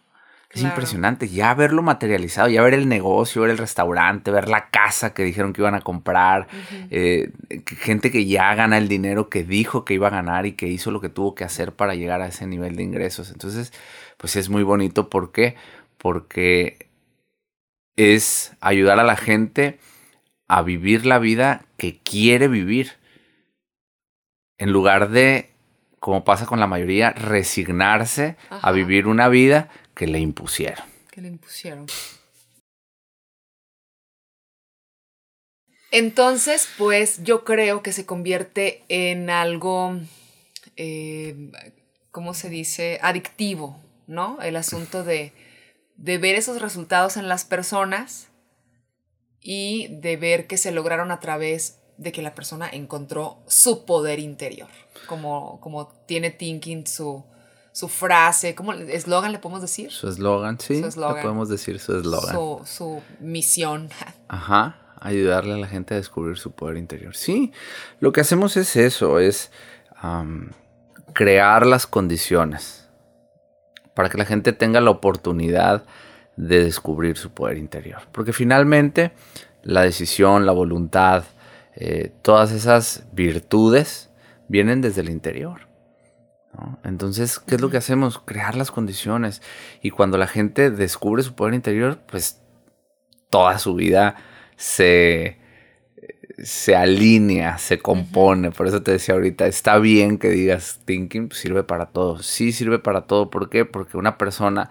Es 0.55 0.63
impresionante 0.63 1.29
ya 1.29 1.55
verlo 1.55 1.83
materializado, 1.83 2.49
ya 2.49 2.61
ver 2.63 2.75
el 2.75 2.87
negocio, 2.87 3.41
ver 3.41 3.53
el 3.53 3.59
restaurante, 3.59 4.31
ver 4.31 4.49
la 4.49 4.69
casa 4.69 5.15
que 5.15 5.25
dijeron 5.25 5.55
que 5.55 5.63
iban 5.63 5.75
a 5.75 5.81
comprar, 5.81 6.47
eh, 6.91 7.31
gente 7.65 8.11
que 8.11 8.27
ya 8.27 8.55
gana 8.55 8.77
el 8.77 8.87
dinero 8.87 9.31
que 9.31 9.45
dijo 9.45 9.87
que 9.87 9.95
iba 9.95 10.09
a 10.09 10.11
ganar 10.11 10.45
y 10.45 10.53
que 10.53 10.67
hizo 10.67 10.91
lo 10.91 11.01
que 11.01 11.09
tuvo 11.09 11.35
que 11.35 11.45
hacer 11.45 11.73
para 11.73 11.95
llegar 11.95 12.21
a 12.21 12.27
ese 12.27 12.47
nivel 12.47 12.77
de 12.77 12.83
ingresos. 12.83 13.31
Entonces, 13.31 13.73
pues 14.19 14.37
es 14.37 14.51
muy 14.51 14.63
bonito. 14.63 15.09
¿Por 15.09 15.33
qué? 15.33 15.57
Porque 15.97 16.91
es 17.97 18.55
ayudar 18.61 19.01
a 19.01 19.05
la 19.05 19.17
gente 19.17 19.79
a 20.49 20.61
vivir 20.61 21.07
la 21.07 21.19
vida 21.19 21.65
que 21.79 21.99
quiere 21.99 22.49
vivir. 22.49 22.93
En 24.59 24.71
lugar 24.71 25.09
de, 25.09 25.51
como 25.99 26.25
pasa 26.25 26.45
con 26.45 26.61
la 26.61 26.67
mayoría, 26.67 27.11
resignarse 27.11 28.37
a 28.51 28.71
vivir 28.71 29.07
una 29.07 29.29
vida 29.29 29.71
que 30.03 30.09
le 30.09 30.19
impusieron. 30.19 30.85
Que 31.13 31.21
le 31.21 31.29
impusieron. 31.29 31.87
Entonces, 35.93 36.69
pues 36.77 37.23
yo 37.23 37.45
creo 37.45 37.85
que 37.85 37.93
se 37.93 38.05
convierte 38.05 38.83
en 38.89 39.31
algo, 39.31 39.97
eh, 40.77 41.53
¿cómo 42.11 42.35
se 42.35 42.49
dice? 42.49 42.99
Adictivo, 43.01 43.79
¿no? 44.09 44.43
El 44.43 44.57
asunto 44.57 45.05
de, 45.05 45.33
de 45.95 46.19
ver 46.19 46.35
esos 46.35 46.61
resultados 46.61 47.17
en 47.17 47.29
las 47.29 47.45
personas 47.45 48.27
y 49.41 49.87
de 50.01 50.17
ver 50.17 50.49
que 50.49 50.57
se 50.57 50.73
lograron 50.73 51.13
a 51.13 51.21
través 51.21 51.79
de 51.97 52.11
que 52.11 52.23
la 52.23 52.35
persona 52.35 52.69
encontró 52.69 53.45
su 53.47 53.85
poder 53.85 54.19
interior, 54.19 54.69
como, 55.07 55.61
como 55.61 55.87
tiene 56.07 56.33
Thinking 56.33 56.89
su, 56.89 57.25
su 57.73 57.89
frase, 57.89 58.55
¿cómo 58.55 58.75
eslogan 58.75 59.33
le 59.33 59.39
podemos 59.39 59.63
decir? 59.63 59.91
Su 59.91 60.09
eslogan, 60.09 60.61
sí. 60.61 60.83
Su 60.91 61.01
Le 61.01 61.23
podemos 61.23 61.49
decir 61.49 61.79
su 61.81 61.97
eslogan. 61.97 62.35
Su, 62.35 62.61
su, 62.65 63.03
misión. 63.19 63.89
Ajá, 64.29 64.77
ayudarle 65.01 65.55
a 65.55 65.57
la 65.57 65.67
gente 65.67 65.95
a 65.95 65.97
descubrir 65.97 66.37
su 66.37 66.53
poder 66.53 66.77
interior. 66.77 67.17
Sí, 67.17 67.53
lo 67.99 68.13
que 68.13 68.21
hacemos 68.21 68.59
es 68.59 68.77
eso, 68.77 69.19
es 69.19 69.51
crear 71.15 71.67
las 71.67 71.87
condiciones 71.87 72.89
para 73.95 74.09
que 74.09 74.19
la 74.19 74.25
gente 74.25 74.53
tenga 74.53 74.81
la 74.81 74.91
oportunidad 74.91 75.85
de 76.37 76.65
descubrir 76.65 77.17
su 77.17 77.31
poder 77.31 77.57
interior. 77.57 78.03
Porque 78.13 78.33
finalmente 78.33 79.13
la 79.63 79.83
decisión, 79.83 80.45
la 80.45 80.53
voluntad, 80.53 81.25
eh, 81.75 82.13
todas 82.23 82.53
esas 82.53 83.05
virtudes 83.13 84.11
vienen 84.49 84.81
desde 84.81 85.03
el 85.03 85.11
interior. 85.11 85.72
Entonces, 86.85 87.39
¿qué 87.39 87.57
es 87.57 87.61
lo 87.61 87.71
que 87.71 87.77
hacemos? 87.77 88.19
Crear 88.19 88.57
las 88.57 88.71
condiciones. 88.71 89.43
Y 89.83 89.91
cuando 89.91 90.19
la 90.19 90.27
gente 90.27 90.71
descubre 90.71 91.23
su 91.23 91.35
poder 91.35 91.55
interior, 91.55 92.01
pues 92.07 92.41
toda 93.31 93.59
su 93.59 93.75
vida 93.75 94.17
se, 94.57 95.39
se 96.43 96.77
alinea, 96.77 97.59
se 97.59 97.79
compone. 97.79 98.51
Por 98.51 98.67
eso 98.67 98.83
te 98.83 98.93
decía 98.93 99.15
ahorita, 99.15 99.47
está 99.47 99.79
bien 99.79 100.19
que 100.19 100.29
digas 100.29 100.81
thinking, 100.85 101.31
sirve 101.33 101.65
para 101.65 101.87
todo. 101.87 102.23
Sí 102.23 102.53
sirve 102.53 102.79
para 102.79 103.03
todo. 103.03 103.31
¿Por 103.31 103.49
qué? 103.49 103.65
Porque 103.65 103.97
una 103.97 104.19
persona 104.19 104.69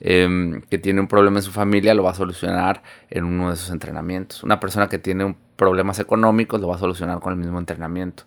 em, 0.00 0.60
que 0.62 0.78
tiene 0.78 1.00
un 1.00 1.08
problema 1.08 1.38
en 1.38 1.42
su 1.42 1.50
familia 1.50 1.94
lo 1.94 2.04
va 2.04 2.12
a 2.12 2.14
solucionar 2.14 2.82
en 3.10 3.24
uno 3.24 3.50
de 3.50 3.56
sus 3.56 3.70
entrenamientos. 3.70 4.44
Una 4.44 4.60
persona 4.60 4.88
que 4.88 4.98
tiene 4.98 5.34
problemas 5.56 5.98
económicos 5.98 6.60
lo 6.60 6.68
va 6.68 6.76
a 6.76 6.78
solucionar 6.78 7.20
con 7.20 7.32
el 7.32 7.38
mismo 7.38 7.58
entrenamiento. 7.58 8.24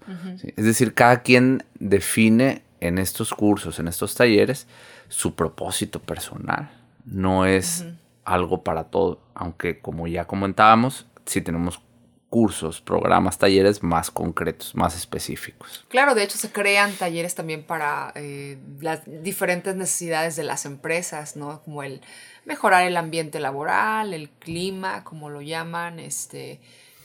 Es 0.55 0.65
decir, 0.65 0.93
cada 0.93 1.21
quien 1.21 1.63
define 1.79 2.66
en 2.79 2.97
estos 2.97 3.33
cursos, 3.33 3.79
en 3.79 3.87
estos 3.87 4.15
talleres, 4.15 4.67
su 5.09 5.35
propósito 5.35 5.99
personal. 5.99 6.71
No 7.05 7.45
es 7.45 7.85
algo 8.25 8.63
para 8.63 8.85
todo, 8.85 9.21
aunque 9.33 9.79
como 9.79 10.07
ya 10.07 10.25
comentábamos, 10.25 11.07
sí 11.25 11.41
tenemos 11.41 11.81
cursos, 12.29 12.81
programas, 12.81 13.37
talleres 13.37 13.83
más 13.83 14.11
concretos, 14.11 14.75
más 14.75 14.95
específicos. 14.95 15.85
Claro, 15.87 16.13
de 16.13 16.23
hecho 16.23 16.37
se 16.37 16.51
crean 16.51 16.91
talleres 16.93 17.35
también 17.35 17.63
para 17.63 18.11
eh, 18.15 18.57
las 18.81 19.01
diferentes 19.05 19.75
necesidades 19.75 20.35
de 20.35 20.43
las 20.43 20.65
empresas, 20.65 21.37
¿no? 21.37 21.61
Como 21.63 21.83
el 21.83 22.01
mejorar 22.43 22.83
el 22.85 22.97
ambiente 22.97 23.39
laboral, 23.39 24.13
el 24.13 24.29
clima, 24.29 25.03
como 25.05 25.29
lo 25.29 25.41
llaman, 25.41 25.99
este, 25.99 26.59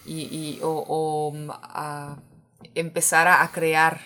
y, 0.05 0.59
o, 0.62 1.33
mm, 1.33 1.50
empezar 2.75 3.29
a 3.29 3.49
crear 3.52 4.00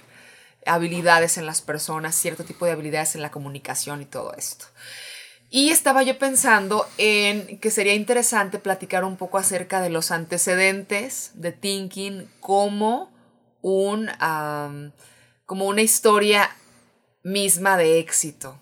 habilidades 0.67 1.39
en 1.39 1.47
las 1.47 1.63
personas, 1.63 2.15
cierto 2.15 2.45
tipo 2.45 2.67
de 2.67 2.73
habilidades 2.73 3.15
en 3.15 3.23
la 3.23 3.31
comunicación 3.31 4.03
y 4.03 4.07
todo 4.07 4.35
esto. 4.37 4.67
Y 5.49 5.71
estaba 5.71 6.03
yo 6.03 6.19
pensando 6.19 6.87
en 6.99 7.59
que 7.59 7.71
sería 7.71 7.95
interesante 7.95 8.59
platicar 8.59 9.05
un 9.05 9.17
poco 9.17 9.39
acerca 9.39 9.81
de 9.81 9.91
los 9.91 10.11
antecedentes 10.11 11.31
de 11.35 11.53
Thinking 11.53 12.29
como, 12.41 13.13
un, 13.63 14.11
como 15.47 15.67
una 15.67 15.83
historia 15.83 16.51
misma 17.23 17.77
de 17.77 17.99
éxito. 17.99 18.61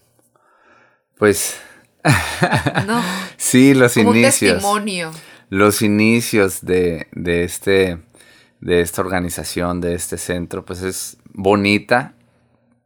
Pues... 1.19 1.57
no. 2.87 3.03
Sí, 3.39 3.73
los 3.73 3.95
como 3.95 4.15
inicios. 4.15 4.53
Un 4.53 4.61
testimonio. 4.61 5.13
Los 5.49 5.81
inicios 5.81 6.61
de, 6.61 7.09
de, 7.13 7.45
este, 7.45 7.99
de 8.61 8.83
esta 8.83 9.01
organización, 9.01 9.81
de 9.81 9.95
este 9.95 10.19
centro, 10.19 10.67
pues 10.67 10.83
es 10.83 11.17
bonita 11.35 12.15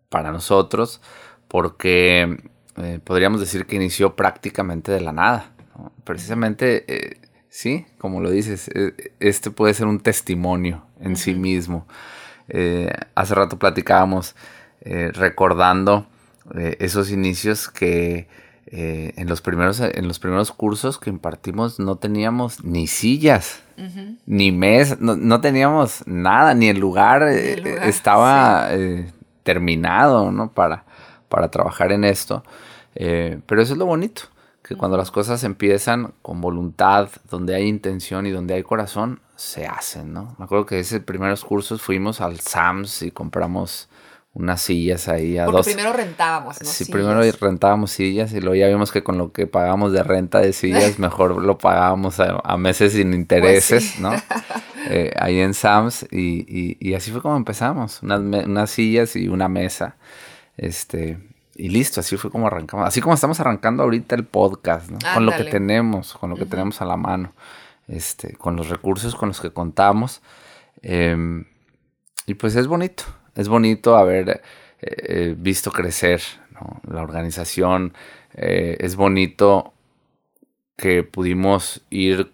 para 0.09 0.33
nosotros 0.33 1.01
porque 1.47 2.37
eh, 2.77 2.99
podríamos 3.05 3.41
decir 3.41 3.67
que 3.67 3.77
inició 3.77 4.17
prácticamente 4.17 4.91
de 4.91 5.01
la 5.01 5.13
nada. 5.13 5.53
Precisamente 6.05 6.85
eh, 6.89 7.21
sí, 7.49 7.87
como 7.99 8.21
lo 8.21 8.31
dices, 8.31 8.69
e, 8.75 9.13
este 9.21 9.51
puede 9.51 9.75
ser 9.75 9.87
un 9.87 10.01
testimonio 10.01 10.85
en 11.01 11.17
sí 11.17 11.35
mismo. 11.35 11.87
Eh, 12.49 12.91
hace 13.15 13.35
rato 13.35 13.59
platicábamos 13.59 14.35
eh, 14.81 15.11
recordando 15.13 16.07
eh, 16.57 16.77
esos 16.81 17.11
inicios 17.11 17.69
que 17.69 18.29
en, 18.71 19.29
los 19.29 19.41
primeros, 19.41 19.81
en 19.81 20.09
los 20.09 20.19
primeros 20.19 20.53
cursos 20.53 20.99
que 20.99 21.11
impartimos 21.11 21.79
no 21.79 21.97
teníamos 21.97 22.65
ni 22.65 22.87
sillas, 22.87 23.63
ni 24.27 24.53
mes, 24.53 25.01
no, 25.01 25.41
teníamos 25.41 26.03
nada, 26.07 26.55
ni 26.55 26.69
el 26.69 26.79
lugar, 26.79 27.23
estaba 27.23 28.69
terminado 29.43 30.33
¿no? 30.33 30.53
para, 30.53 30.85
para 31.29 31.51
trabajar 31.51 31.93
en 31.93 32.05
esto. 32.05 32.43
pero 32.95 33.63
eso 33.63 33.73
es 33.73 33.79
lo 33.79 33.87
bonito, 33.87 34.23
que 34.63 34.77
cuando 34.77 34.97
las 34.97 35.11
cosas 35.11 35.45
empiezan 35.45 36.13
con 36.23 36.41
voluntad, 36.41 37.09
donde 37.31 37.55
hay 37.55 37.67
intención 37.67 38.27
y 38.27 38.31
donde 38.31 38.55
hay 38.55 38.63
corazón, 38.63 39.21
se 39.39 39.67
hacen, 39.67 40.13
¿no? 40.13 40.35
Me 40.37 40.47
acuerdo 40.47 40.67
que 40.67 40.81
ese 40.81 41.01
primeros 41.01 41.45
cursos 41.45 41.81
fuimos 41.81 42.21
al 42.21 42.41
Sams 42.41 43.03
y 43.03 43.13
compramos 43.13 43.89
unas 44.39 44.63
sillas 44.63 45.09
ahí 45.09 45.37
a 45.37 45.47
Porque 45.47 45.65
primero 45.65 45.93
rentábamos, 45.93 46.61
¿no? 46.63 46.69
Sí, 46.69 46.85
primero 46.85 47.21
rentábamos 47.41 47.91
sillas 47.91 48.33
y 48.33 48.41
luego 48.41 48.55
ya 48.55 48.69
vimos 48.69 48.93
que 48.93 49.03
con 49.03 49.19
lo 49.19 49.33
que 49.33 49.47
pagamos 49.47 49.93
de 49.93 50.03
renta 50.03 50.39
de 50.39 50.53
sillas, 50.53 50.99
mejor 50.99 51.43
lo 51.43 51.59
pagábamos 51.59 52.21
a, 52.21 52.57
meses 52.57 52.93
sin 52.93 53.13
intereses, 53.15 53.97
pues 53.99 54.01
¿no? 54.01 54.13
Eh, 54.91 55.13
ahí 55.19 55.41
en 55.41 55.55
Sams 55.55 56.07
y, 56.11 56.77
y, 56.81 56.95
así 56.95 57.11
fue 57.11 57.21
como 57.21 57.37
empezamos, 57.37 58.01
unas, 58.03 58.21
unas 58.21 58.71
sillas 58.71 59.17
y 59.17 59.29
una 59.29 59.49
mesa. 59.49 59.97
Este, 60.57 61.19
y 61.57 61.69
listo, 61.69 62.01
así 62.01 62.17
fue 62.17 62.31
como 62.31 62.47
arrancamos. 62.47 62.87
Así 62.87 63.01
como 63.01 63.15
estamos 63.15 63.39
arrancando 63.41 63.83
ahorita 63.83 64.15
el 64.15 64.25
podcast, 64.25 64.89
¿no? 64.89 64.99
Con 65.13 65.27
lo 65.27 65.33
que 65.33 65.45
tenemos, 65.45 66.15
con 66.15 66.31
lo 66.31 66.37
que 66.37 66.47
tenemos 66.47 66.81
a 66.81 66.87
la 66.87 66.97
mano, 66.97 67.33
este, 67.89 68.35
con 68.35 68.57
los 68.57 68.69
recursos 68.69 69.15
con 69.15 69.29
los 69.29 69.41
que 69.41 69.51
contamos. 69.51 70.23
Em, 70.81 71.45
y 72.27 72.35
pues 72.35 72.55
es 72.55 72.67
bonito, 72.69 73.05
es 73.39 73.49
bonito 73.49 73.97
haber 73.97 74.29
eh, 74.29 74.41
eh, 74.81 75.35
visto 75.37 75.71
crecer 75.71 76.21
la 76.91 77.03
organización. 77.03 77.95
Eh, 78.35 78.77
es 78.81 78.97
bonito 78.97 79.73
que 80.77 81.03
pudimos 81.03 81.83
ir 81.91 82.33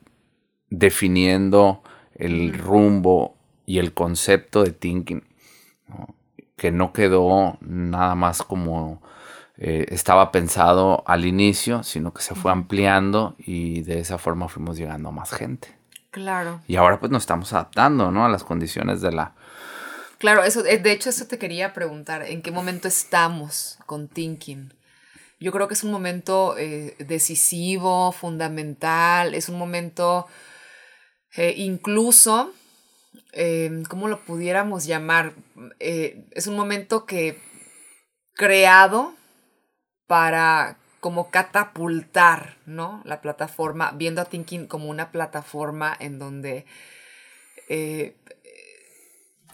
definiendo 0.70 1.82
el 2.14 2.54
rumbo 2.58 3.37
y 3.66 3.78
el 3.78 3.94
concepto 3.94 4.62
de 4.62 4.73
thinking, 4.73 5.23
que 6.56 6.70
no 6.70 6.92
quedó 6.92 7.58
nada 7.61 8.14
más 8.14 8.42
como 8.42 9.00
eh, 9.56 9.87
estaba 9.90 10.32
pensado 10.32 11.04
al 11.06 11.25
inicio, 11.25 11.82
sino 11.84 12.12
que 12.12 12.23
se 12.23 12.34
fue 12.34 12.50
ampliando 12.50 13.37
y 13.38 13.82
de 13.82 14.00
esa 14.00 14.18
forma 14.18 14.49
fuimos 14.49 14.76
llegando 14.76 15.08
a 15.08 15.12
más 15.12 15.32
gente. 15.32 15.68
Claro. 16.11 16.61
Y 16.66 16.76
ahora 16.76 16.99
pues 16.99 17.11
nos 17.11 17.23
estamos 17.23 17.52
adaptando, 17.52 18.11
¿no? 18.11 18.25
A 18.25 18.28
las 18.28 18.44
condiciones 18.44 19.00
de 19.00 19.12
la... 19.12 19.32
Claro, 20.25 20.43
eso, 20.43 20.64
eh, 20.64 20.78
de 20.78 20.90
hecho 20.90 21.11
eso 21.11 21.26
te 21.26 21.37
quería 21.37 21.75
preguntar, 21.75 22.23
¿en 22.23 22.40
qué 22.40 22.50
momento 22.50 22.88
estamos 22.88 23.76
con 23.85 24.09
Thinking? 24.09 24.73
Yo 25.38 25.52
creo 25.52 25.69
que 25.69 25.75
es 25.75 25.85
un 25.85 25.90
momento 25.90 26.57
eh, 26.57 26.97
decisivo, 26.99 28.11
fundamental, 28.11 29.35
es 29.35 29.50
un 29.50 29.59
momento 29.59 30.26
incluso, 31.57 32.54
¿cómo 33.90 34.09
lo 34.09 34.25
pudiéramos 34.25 34.87
llamar? 34.87 35.35
es 35.78 36.47
un 36.47 36.57
momento 36.57 37.04
que 37.04 37.38
creado 38.33 39.12
para 40.07 40.78
como 41.00 41.31
catapultar, 41.31 42.57
¿no? 42.64 43.02
La 43.04 43.21
plataforma, 43.21 43.93
viendo 43.95 44.23
a 44.23 44.25
Thinking 44.25 44.69
como 44.69 44.88
una 44.88 45.11
plataforma 45.11 45.95
en 46.00 46.19
donde 46.19 46.64
eh, 47.69 48.16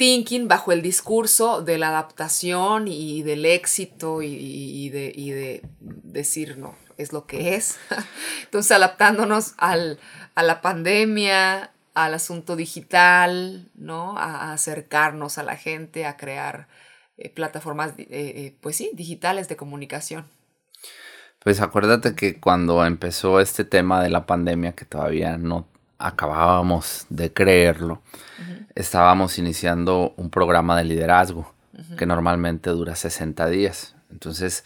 Thinking 0.00 0.48
bajo 0.48 0.72
el 0.72 0.80
discurso 0.80 1.60
de 1.60 1.76
la 1.76 1.88
adaptación 1.88 2.88
y 2.88 3.22
del 3.22 3.44
éxito 3.44 4.22
y, 4.22 4.88
de, 4.88 5.12
de, 5.12 5.62
decir, 5.82 6.56
no, 6.56 6.74
es 6.96 7.12
lo 7.12 7.26
que 7.26 7.54
es. 7.54 7.76
Entonces, 8.44 8.72
adaptándonos 8.72 9.52
al, 9.58 9.98
a 10.34 10.42
la 10.42 10.62
pandemia, 10.62 11.72
al 11.92 12.14
asunto 12.14 12.56
digital, 12.56 13.68
¿no? 13.74 14.16
A, 14.16 14.54
acercarnos 14.54 15.36
a 15.36 15.42
la 15.42 15.58
gente, 15.58 16.06
a 16.06 16.16
crear 16.16 16.66
eh, 17.18 17.28
plataformas, 17.28 17.92
eh, 17.98 18.56
pues 18.62 18.76
sí, 18.76 18.90
digitales 18.94 19.50
de 19.50 19.56
comunicación. 19.56 20.24
Pues 21.40 21.60
acuérdate 21.60 22.14
que 22.14 22.40
cuando 22.40 22.86
empezó 22.86 23.38
este 23.38 23.64
tema 23.64 24.02
de 24.02 24.08
la 24.08 24.24
pandemia, 24.24 24.72
que 24.72 24.86
todavía 24.86 25.36
no 25.36 25.68
acabábamos 26.00 27.06
de 27.08 27.32
creerlo, 27.32 28.02
estábamos 28.74 29.38
iniciando 29.38 30.14
un 30.16 30.30
programa 30.30 30.76
de 30.76 30.84
liderazgo 30.84 31.52
que 31.96 32.06
normalmente 32.06 32.70
dura 32.70 32.94
60 32.94 33.46
días. 33.48 33.94
Entonces, 34.10 34.64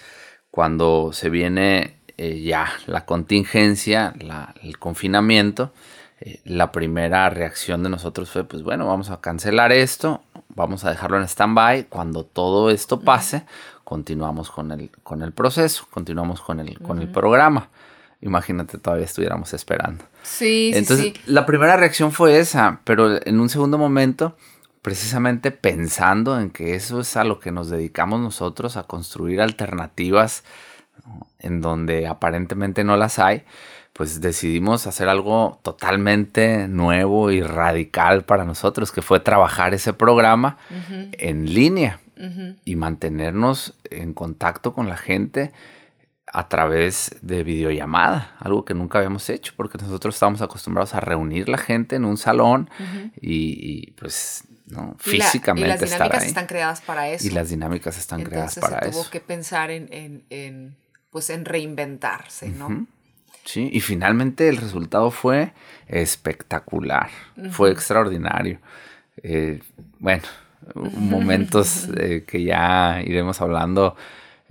cuando 0.51 1.11
se 1.13 1.31
viene 1.31 1.97
eh, 2.17 2.43
ya 2.43 2.69
la 2.87 3.05
contingencia, 3.05 4.15
el 4.63 4.79
confinamiento, 4.79 5.73
eh, 6.21 6.41
la 6.45 6.73
primera 6.73 7.29
reacción 7.29 7.83
de 7.83 7.91
nosotros 7.91 8.31
fue, 8.31 8.45
pues 8.45 8.63
bueno, 8.63 8.87
vamos 8.87 9.11
a 9.11 9.21
cancelar 9.21 9.73
esto, 9.73 10.23
vamos 10.49 10.85
a 10.85 10.91
dejarlo 10.91 11.19
en 11.19 11.25
stand-by, 11.25 11.85
cuando 11.89 12.25
todo 12.25 12.71
esto 12.71 13.01
pase, 13.01 13.45
continuamos 13.83 14.51
con 14.51 14.71
el, 14.71 14.91
con 15.03 15.23
el 15.23 15.33
proceso, 15.33 15.87
continuamos 15.91 16.41
con 16.41 16.61
el, 16.61 16.79
con 16.81 17.01
el 17.01 17.09
programa. 17.09 17.69
Imagínate, 18.25 18.79
todavía 18.79 19.05
estuviéramos 19.05 19.53
esperando. 19.53 20.03
Sí, 20.23 20.73
Entonces, 20.75 21.13
sí, 21.13 21.15
la 21.27 21.45
primera 21.45 21.77
reacción 21.77 22.11
fue 22.11 22.39
esa, 22.39 22.81
pero 22.85 23.23
en 23.23 23.39
un 23.39 23.51
segundo 23.51 23.77
momento, 23.77 24.35
precisamente 24.81 25.51
pensando 25.51 26.41
en 26.41 26.49
que 26.49 26.75
eso 26.75 27.01
es 27.01 27.19
a 27.19 27.25
lo 27.25 27.39
que 27.39 27.53
nos 27.53 27.69
dedicamos 27.69 28.21
nosotros, 28.21 28.79
a 28.79 28.85
construir 28.85 29.43
alternativas 29.43 30.43
en 31.39 31.61
donde 31.61 32.07
aparentemente 32.07 32.83
no 32.83 32.97
las 32.97 33.19
hay, 33.19 33.43
pues 33.93 34.23
decidimos 34.23 34.87
hacer 34.87 35.11
algo 35.11 35.61
totalmente 35.63 36.67
nuevo 36.67 37.31
y 37.31 37.43
radical 37.43 38.25
para 38.25 38.47
nosotros, 38.47 38.91
que 38.91 39.03
fue 39.03 39.21
trabajar 39.21 39.75
ese 39.75 39.93
programa 39.93 40.57
en 41.13 41.53
línea 41.53 42.01
y 42.65 42.77
mantenernos 42.77 43.75
en 43.91 44.15
contacto 44.15 44.73
con 44.73 44.89
la 44.89 44.97
gente 44.97 45.53
a 46.35 46.49
través 46.49 47.15
de 47.23 47.45
videollamada, 47.45 48.35
algo 48.41 48.65
que 48.65 48.75
nunca 48.75 48.99
habíamos 48.99 49.31
hecho, 49.31 49.53
porque 49.57 49.79
nosotros 49.79 50.17
estábamos 50.17 50.43
acostumbrados 50.43 50.93
a 50.93 50.99
reunir 50.99 51.49
la 51.49 51.59
gente 51.59 51.95
en 51.95 52.05
un 52.05 52.17
salón 52.17 52.69
y, 53.21 53.93
pues 53.93 54.43
¿no? 54.67 54.97
físicamente. 54.99 55.69
Y, 55.69 55.71
las 55.71 55.93
dinámicas 55.93 56.25
están 56.25 56.47
creadas 56.47 56.81
para 56.81 57.09
eso. 57.09 57.25
Y 57.25 57.31
las 57.31 57.51
dinámicas 57.51 57.97
están 57.99 58.25
creadas 58.25 58.57
para 58.57 58.81
se 58.81 58.89
eso. 58.89 59.01
Tuvo 59.01 59.11
que 59.11 59.21
pensar 59.21 59.71
en, 59.71 60.77
pues 61.11 61.31
en 61.31 61.45
reinventarse, 61.45 62.49
¿no? 62.49 62.89
Sí, 63.45 63.71
y 63.73 63.79
finalmente 63.79 64.49
el 64.49 64.57
resultado 64.57 65.13
fue 65.13 65.53
espectacular, 65.87 67.11
fue 67.53 67.71
extraordinario. 67.71 68.59
Eh, 69.23 69.63
bueno, 70.01 70.25
momentos 70.75 71.87
eh, 71.97 72.25
que 72.27 72.43
ya 72.43 73.01
iremos 73.05 73.41
hablando 73.41 73.95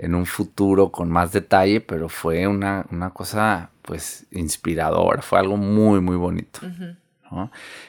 en 0.04 0.16
un 0.16 0.26
futuro 0.26 0.92
con 0.92 1.10
más 1.10 1.32
detalle, 1.32 1.80
pero 1.80 2.10
fue 2.10 2.46
una, 2.46 2.86
cosa 3.14 3.70
pues 3.82 4.26
inspiradora, 4.32 5.22
fue 5.22 5.40
algo 5.40 5.56
muy, 5.56 6.02
muy 6.02 6.18
bonito. 6.18 6.60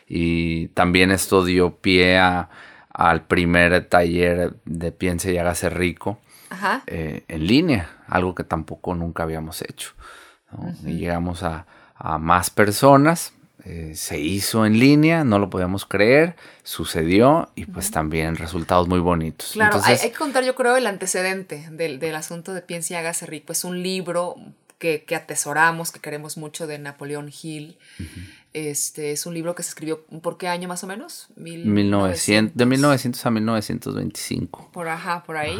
Y 0.06 0.68
también 0.68 1.10
esto 1.10 1.44
dio 1.44 1.76
pie 1.76 2.18
al 2.18 3.22
primer 3.26 3.88
taller 3.88 4.54
de 4.64 4.92
Piense 4.92 5.32
y 5.32 5.38
hágase 5.38 5.68
rico 5.70 6.20
eh, 6.86 7.24
en 7.26 7.46
línea, 7.48 7.90
algo 8.06 8.32
que 8.32 8.44
tampoco 8.44 8.94
nunca 8.94 9.24
habíamos 9.24 9.60
hecho. 9.62 9.90
Y 10.84 10.92
llegamos 10.92 11.42
a, 11.42 11.66
a 11.96 12.18
más 12.18 12.48
personas, 12.48 13.34
eh, 13.64 13.92
se 13.94 14.20
hizo 14.20 14.66
en 14.66 14.78
línea, 14.78 15.24
no 15.24 15.38
lo 15.38 15.48
podíamos 15.48 15.86
creer, 15.86 16.36
sucedió 16.62 17.50
y 17.54 17.64
pues 17.64 17.90
también 17.90 18.36
resultados 18.36 18.88
muy 18.88 18.98
bonitos. 18.98 19.52
Claro, 19.52 19.80
hay, 19.84 19.98
que 19.98 20.12
contar 20.12 20.44
yo 20.44 20.54
creo 20.54 20.76
el 20.76 20.86
antecedente 20.86 21.66
del, 21.70 21.98
del 21.98 22.14
asunto 22.14 22.52
de 22.52 22.60
Piensa 22.60 22.92
y 22.92 22.96
hágase 22.96 23.24
rico. 23.24 23.52
Es 23.52 23.64
un 23.64 23.82
libro 23.82 24.36
que, 24.78 25.04
que, 25.04 25.16
atesoramos, 25.16 25.92
que 25.92 26.00
queremos 26.00 26.36
mucho 26.36 26.66
de 26.66 26.78
Napoleón 26.78 27.30
Hill. 27.42 27.78
Este 28.52 29.12
es 29.12 29.24
un 29.24 29.32
libro 29.32 29.54
que 29.54 29.62
se 29.62 29.70
escribió, 29.70 30.04
¿por 30.20 30.36
qué 30.36 30.48
año 30.48 30.68
más 30.68 30.84
o 30.84 30.86
menos? 30.86 31.28
1900, 31.36 32.54
de 32.54 32.66
1900 32.66 33.24
a 33.24 33.30
1925. 33.30 34.70
Por 34.72 34.88
ajá, 34.88 35.22
por 35.24 35.38
ahí. 35.38 35.58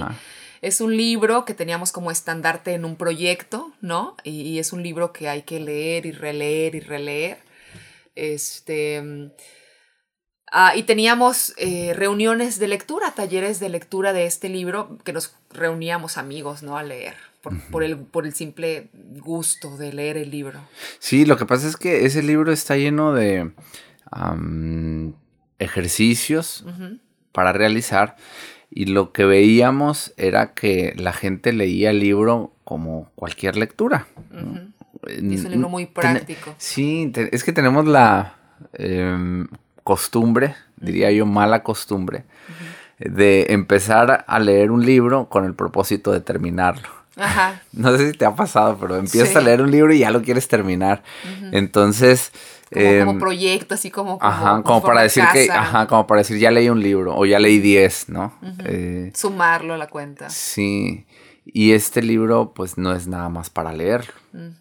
Es 0.61 0.83
un 0.83 0.97
libro 0.97 1.45
que 1.45 1.55
teníamos 1.55 1.91
como 1.91 2.11
estandarte 2.11 2.75
en 2.75 2.85
un 2.85 2.97
proyecto, 2.97 3.73
¿no? 3.81 4.15
y, 4.25 4.59
es 4.59 4.73
un 4.75 4.83
libro 4.83 5.13
que 5.13 5.29
hay 5.29 5.43
que 5.43 5.59
leer 5.59 6.05
y 6.05 6.13
releer 6.13 6.75
y 6.75 6.81
releer. 6.81 7.39
Este, 8.15 9.31
ah, 10.51 10.77
y 10.77 10.85
teníamos 10.85 11.55
eh, 11.57 11.93
reuniones 11.95 12.59
de 12.59 12.69
lectura, 12.69 13.13
talleres 13.13 13.61
de 13.61 13.69
lectura 13.69 14.13
de 14.13 14.27
este 14.27 14.49
libro 14.49 14.99
que 15.05 15.13
nos 15.13 15.35
reuníamos 15.51 16.17
amigos, 16.17 16.63
¿no? 16.63 16.77
A 16.77 16.83
leer. 16.83 17.15
por, 17.71 17.85
el, 17.85 17.99
por 17.99 18.27
el 18.27 18.35
simple 18.35 18.89
gusto 18.93 19.77
de 19.77 19.93
leer 19.93 20.17
el 20.17 20.31
libro. 20.31 20.61
Sí, 20.99 21.25
lo 21.25 21.37
que 21.37 21.47
pasa 21.47 21.69
es 21.69 21.77
que 21.77 22.07
ese 22.07 22.23
libro 22.23 22.53
está 22.53 22.77
lleno 22.77 23.13
de 23.13 23.51
ejercicios 25.59 26.65
para 27.33 27.53
realizar 27.53 28.17
y 28.71 28.87
lo 28.87 29.13
que 29.13 29.25
veíamos 29.25 30.13
era 30.17 30.53
que 30.53 30.95
la 30.97 31.13
gente 31.13 31.53
leía 31.53 31.91
el 31.91 32.01
libro 32.01 32.53
como 32.65 33.11
cualquier 33.15 33.57
lectura. 33.57 34.09
Es 35.09 35.45
un 35.45 35.51
libro 35.51 35.69
muy 35.69 35.87
práctico. 35.87 36.55
Sí, 36.59 37.13
es 37.33 37.45
que 37.45 37.53
tenemos 37.53 37.87
la 37.87 38.35
em, 38.73 39.47
costumbre, 39.83 40.55
diría 40.77 41.11
yo 41.11 41.27
mala 41.27 41.63
costumbre, 41.63 42.25
de 42.99 43.47
empezar 43.51 44.25
a 44.27 44.39
leer 44.39 44.71
un 44.71 44.85
libro 44.85 45.29
con 45.29 45.45
el 45.45 45.55
propósito 45.55 46.13
de 46.13 46.21
terminarlo. 46.21 46.89
Ajá. 47.17 47.61
No 47.73 47.97
sé 47.97 48.13
si 48.13 48.19
te 48.19 48.25
ha 48.25 48.35
pasado, 48.35 48.79
pero 48.81 48.97
empiezas 48.97 49.35
a 49.37 49.41
leer 49.41 49.61
un 49.61 49.71
libro 49.71 49.93
y 49.93 49.99
ya 49.99 50.11
lo 50.11 50.23
quieres 50.23 50.49
terminar. 50.49 51.03
Entonces, 51.53 52.33
como, 52.73 53.13
em, 53.13 53.19
proyecto, 53.19 53.75
así 53.75 53.91
como, 53.91 54.19
ajá, 54.21 54.63
como 54.63 54.83
para 54.83 55.03
decir 55.03 55.25
que, 55.33 55.51
ajá, 55.51 55.87
como 55.87 56.07
para 56.07 56.21
decir 56.21 56.39
ya 56.39 56.51
leí 56.51 56.69
un 56.69 56.81
libro 56.81 57.17
o 57.17 57.27
ya 57.27 57.39
leí 57.39 57.59
10, 57.59 58.09
¿no? 58.09 58.33
Eh, 58.65 59.11
Sumarlo 59.15 59.75
a 59.75 59.79
la 59.79 59.89
cuenta. 59.89 60.31
Sí. 60.31 61.05
Y 61.47 61.73
este 61.73 62.03
libro, 62.03 62.53
pues 62.55 62.79
no 62.79 62.95
es 62.95 63.07
nada 63.07 63.29
más 63.29 63.51
para 63.51 63.73
leerlo. 63.73 64.15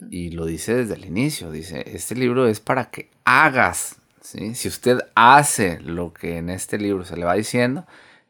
Y 0.10 0.32
lo 0.32 0.46
dice 0.46 0.76
desde 0.76 0.96
el 0.96 1.06
inicio. 1.06 1.52
Dice, 1.52 1.84
este 1.88 2.16
libro 2.16 2.48
es 2.48 2.60
para 2.60 2.90
que 2.90 3.10
hagas. 3.26 3.96
¿sí? 4.22 4.54
Si 4.56 4.68
usted 4.68 5.00
hace 5.16 5.80
lo 5.80 6.14
que 6.14 6.38
en 6.38 6.50
este 6.50 6.78
libro 6.78 7.06
se 7.06 7.18
le 7.18 7.26
va 7.26 7.36
diciendo, 7.36 7.86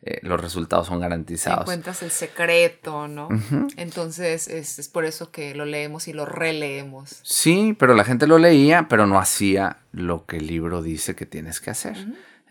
eh, 0.05 0.19
los 0.21 0.39
resultados 0.39 0.87
son 0.87 0.99
garantizados. 0.99 1.61
Encuentras 1.61 2.03
el 2.03 2.11
secreto, 2.11 3.07
¿no? 3.07 3.29
Entonces 3.77 4.49
es, 4.49 4.89
por 4.89 5.05
eso 5.05 5.31
que 5.31 5.55
lo 5.55 5.63
leemos 5.63 6.09
y 6.09 6.13
lo 6.13 6.25
releemos. 6.25 7.21
Sí, 7.23 7.73
pero 7.79 7.95
la 7.95 8.03
gente 8.03 8.27
lo 8.27 8.37
leía, 8.37 8.87
pero 8.89 9.07
no 9.07 9.17
hacía 9.17 9.77
lo 9.93 10.25
que 10.25 10.37
el 10.37 10.47
libro 10.47 10.81
dice 10.81 11.15
que 11.15 11.25
tienes 11.25 11.61
que 11.61 11.71
hacer. 11.71 11.95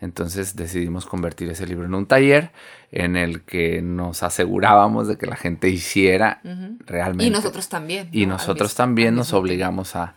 Entonces 0.03 0.57
decidimos 0.57 1.05
convertir 1.05 1.49
ese 1.49 1.65
libro 1.65 1.85
en 1.85 1.95
un 1.95 2.05
taller 2.05 2.51
en 2.91 3.15
el 3.15 3.43
que 3.43 3.81
nos 3.81 4.21
asegurábamos 4.21 5.07
de 5.07 5.17
que 5.17 5.25
la 5.25 5.37
gente 5.37 5.69
hiciera 5.69 6.41
realmente. 6.85 7.23
Y 7.23 7.29
nosotros 7.29 7.69
también. 7.69 8.09
Y 8.11 8.25
nosotros 8.25 8.75
también 8.75 9.15
nos 9.15 9.31
obligamos 9.31 9.95
a, 9.95 10.15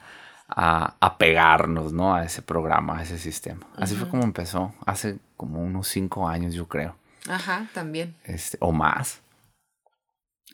a, 0.49 1.16
pegarnos, 1.18 1.92
¿no? 1.92 2.16
A 2.16 2.25
ese 2.25 2.42
programa, 2.42 2.99
a 2.99 3.03
ese 3.05 3.16
sistema. 3.16 3.64
Así 3.77 3.94
fue 3.94 4.09
como 4.09 4.25
empezó, 4.25 4.75
hace 4.85 5.18
como 5.37 5.61
unos 5.61 5.87
cinco 5.87 6.29
años, 6.29 6.53
yo 6.53 6.66
creo. 6.66 6.96
Ajá, 7.29 7.68
también. 7.72 8.16
Este, 8.25 8.59
o 8.61 8.72
más. 8.72 9.20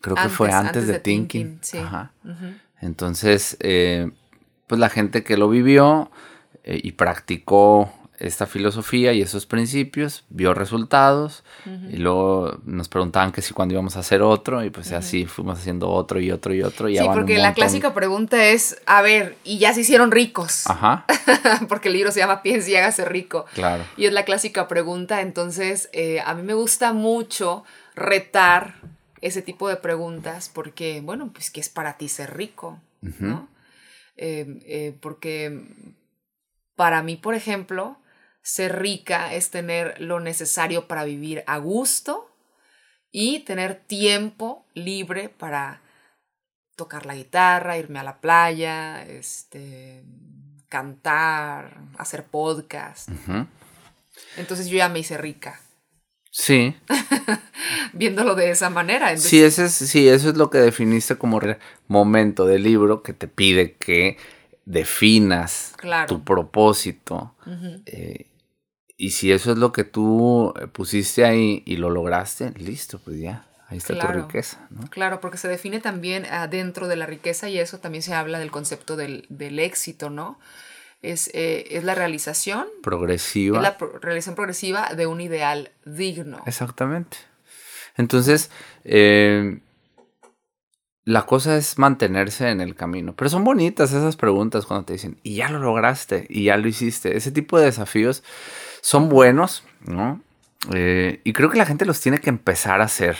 Creo 0.02 0.14
que 0.14 0.28
fue 0.28 0.52
antes, 0.52 0.86
de, 0.86 0.98
Thinking. 0.98 1.58
sí. 1.62 1.78
Ajá. 1.78 2.12
Entonces, 2.82 3.56
eh, 3.60 4.10
pues 4.66 4.78
la 4.78 4.90
gente 4.90 5.24
que 5.24 5.38
lo 5.38 5.48
vivió 5.48 6.10
eh, 6.64 6.78
y 6.82 6.92
practicó 6.92 7.90
esta 8.18 8.46
filosofía 8.46 9.12
y 9.12 9.22
esos 9.22 9.46
principios, 9.46 10.24
vio 10.28 10.54
resultados 10.54 11.42
y 11.90 11.96
luego 11.96 12.60
nos 12.64 12.88
preguntaban 12.88 13.32
que 13.32 13.42
si 13.42 13.52
cuando 13.52 13.74
íbamos 13.74 13.96
a 13.96 14.00
hacer 14.00 14.22
otro 14.22 14.62
y 14.64 14.70
pues 14.70 14.92
así 14.92 15.26
fuimos 15.26 15.58
haciendo 15.58 15.90
otro 15.90 16.20
y 16.20 16.30
otro 16.30 16.54
y 16.54 16.62
otro. 16.62 16.88
Y 16.88 16.98
sí, 16.98 17.04
porque 17.12 17.38
la 17.38 17.52
clásica 17.52 17.94
pregunta 17.94 18.44
es, 18.46 18.80
a 18.86 19.02
ver, 19.02 19.36
y 19.44 19.58
ya 19.58 19.74
se 19.74 19.80
hicieron 19.80 20.12
ricos. 20.12 20.66
Ajá. 20.68 21.04
porque 21.68 21.88
el 21.88 21.94
libro 21.94 22.12
se 22.12 22.20
llama 22.20 22.42
Piensa 22.42 22.70
y 22.70 22.76
hágase 22.76 23.04
rico. 23.04 23.46
Claro. 23.54 23.84
Y 23.96 24.06
es 24.06 24.12
la 24.12 24.24
clásica 24.24 24.68
pregunta, 24.68 25.20
entonces 25.20 25.88
eh, 25.92 26.20
a 26.24 26.34
mí 26.34 26.42
me 26.42 26.54
gusta 26.54 26.92
mucho 26.92 27.64
retar 27.94 28.74
ese 29.20 29.42
tipo 29.42 29.68
de 29.68 29.76
preguntas 29.76 30.50
porque, 30.52 31.00
bueno, 31.00 31.30
pues 31.32 31.50
¿qué 31.50 31.60
es 31.60 31.68
para 31.68 31.96
ti 31.96 32.08
ser 32.08 32.36
rico? 32.36 32.80
¿no? 33.00 33.48
Eh, 34.16 34.60
eh, 34.66 34.96
porque 35.00 35.64
para 36.76 37.02
mí, 37.02 37.16
por 37.16 37.34
ejemplo, 37.34 37.96
ser 38.42 38.80
rica 38.80 39.32
es 39.34 39.50
tener 39.50 40.00
lo 40.00 40.20
necesario 40.20 40.88
para 40.88 41.04
vivir 41.04 41.44
a 41.46 41.58
gusto 41.58 42.28
y 43.10 43.40
tener 43.40 43.76
tiempo 43.76 44.66
libre 44.74 45.28
para 45.28 45.80
tocar 46.76 47.06
la 47.06 47.14
guitarra, 47.14 47.78
irme 47.78 48.00
a 48.00 48.04
la 48.04 48.20
playa, 48.20 49.04
este, 49.04 50.02
cantar, 50.68 51.82
hacer 51.98 52.24
podcast. 52.24 53.08
Entonces 54.36 54.68
yo 54.68 54.78
ya 54.78 54.88
me 54.88 55.00
hice 55.00 55.18
rica. 55.18 55.60
Sí. 56.30 56.74
Viéndolo 57.92 58.34
de 58.34 58.50
esa 58.50 58.70
manera. 58.70 59.14
Sí, 59.18 59.42
ese 59.42 59.66
es, 59.66 59.74
sí, 59.74 60.08
eso 60.08 60.30
es 60.30 60.36
lo 60.36 60.48
que 60.48 60.58
definiste 60.58 61.16
como 61.16 61.40
momento 61.88 62.46
del 62.46 62.62
libro 62.62 63.02
que 63.02 63.12
te 63.12 63.28
pide 63.28 63.74
que 63.74 64.16
definas 64.64 65.74
tu 66.08 66.24
propósito 66.24 67.34
y 68.96 69.10
si 69.10 69.32
eso 69.32 69.52
es 69.52 69.58
lo 69.58 69.72
que 69.72 69.84
tú 69.84 70.54
eh, 70.60 70.66
pusiste 70.66 71.24
ahí 71.24 71.62
y 71.66 71.76
lo 71.76 71.90
lograste, 71.90 72.52
listo, 72.52 73.00
pues 73.00 73.18
ya, 73.18 73.46
ahí 73.68 73.78
está 73.78 73.98
tu 73.98 74.06
riqueza. 74.06 74.66
¿no? 74.70 74.88
Claro, 74.90 75.20
porque 75.20 75.38
se 75.38 75.48
define 75.48 75.80
también 75.80 76.26
adentro 76.26 76.88
de 76.88 76.96
la 76.96 77.06
riqueza 77.06 77.48
y 77.48 77.58
eso 77.58 77.78
también 77.78 78.02
se 78.02 78.14
habla 78.14 78.38
del 78.38 78.50
concepto 78.50 78.96
del, 78.96 79.26
éxito, 79.58 80.10
¿no? 80.10 80.38
Es, 81.00 81.30
eh, 81.34 81.66
es, 81.70 81.82
la 81.82 81.96
realización 81.96 82.66
progresiva. 82.82 83.58
Es 83.58 83.62
la 83.62 83.76
realización 84.00 84.36
progresiva 84.36 84.94
de 84.94 85.06
un 85.06 85.20
ideal 85.20 85.72
digno. 85.84 86.40
Exactamente. 86.46 87.16
Entonces, 87.96 88.50
eh, 88.84 89.58
la 91.04 91.26
cosa 91.26 91.56
es 91.56 91.78
mantenerse 91.78 92.48
en 92.50 92.60
el 92.60 92.74
camino. 92.74 93.14
Pero 93.16 93.30
son 93.30 93.44
bonitas 93.44 93.92
esas 93.92 94.16
preguntas 94.16 94.66
cuando 94.66 94.86
te 94.86 94.92
dicen, 94.92 95.18
y 95.22 95.36
ya 95.36 95.48
lo 95.48 95.58
lograste, 95.58 96.26
y 96.28 96.44
ya 96.44 96.56
lo 96.56 96.68
hiciste. 96.68 97.16
Ese 97.16 97.32
tipo 97.32 97.58
de 97.58 97.66
desafíos 97.66 98.22
son 98.82 99.08
buenos, 99.08 99.64
¿no? 99.86 100.20
Eh, 100.74 101.20
y 101.24 101.32
creo 101.32 101.48
que 101.48 101.56
la 101.56 101.66
gente 101.66 101.86
los 101.86 102.00
tiene 102.00 102.18
que 102.18 102.28
empezar 102.28 102.80
a 102.80 102.84
hacer, 102.84 103.16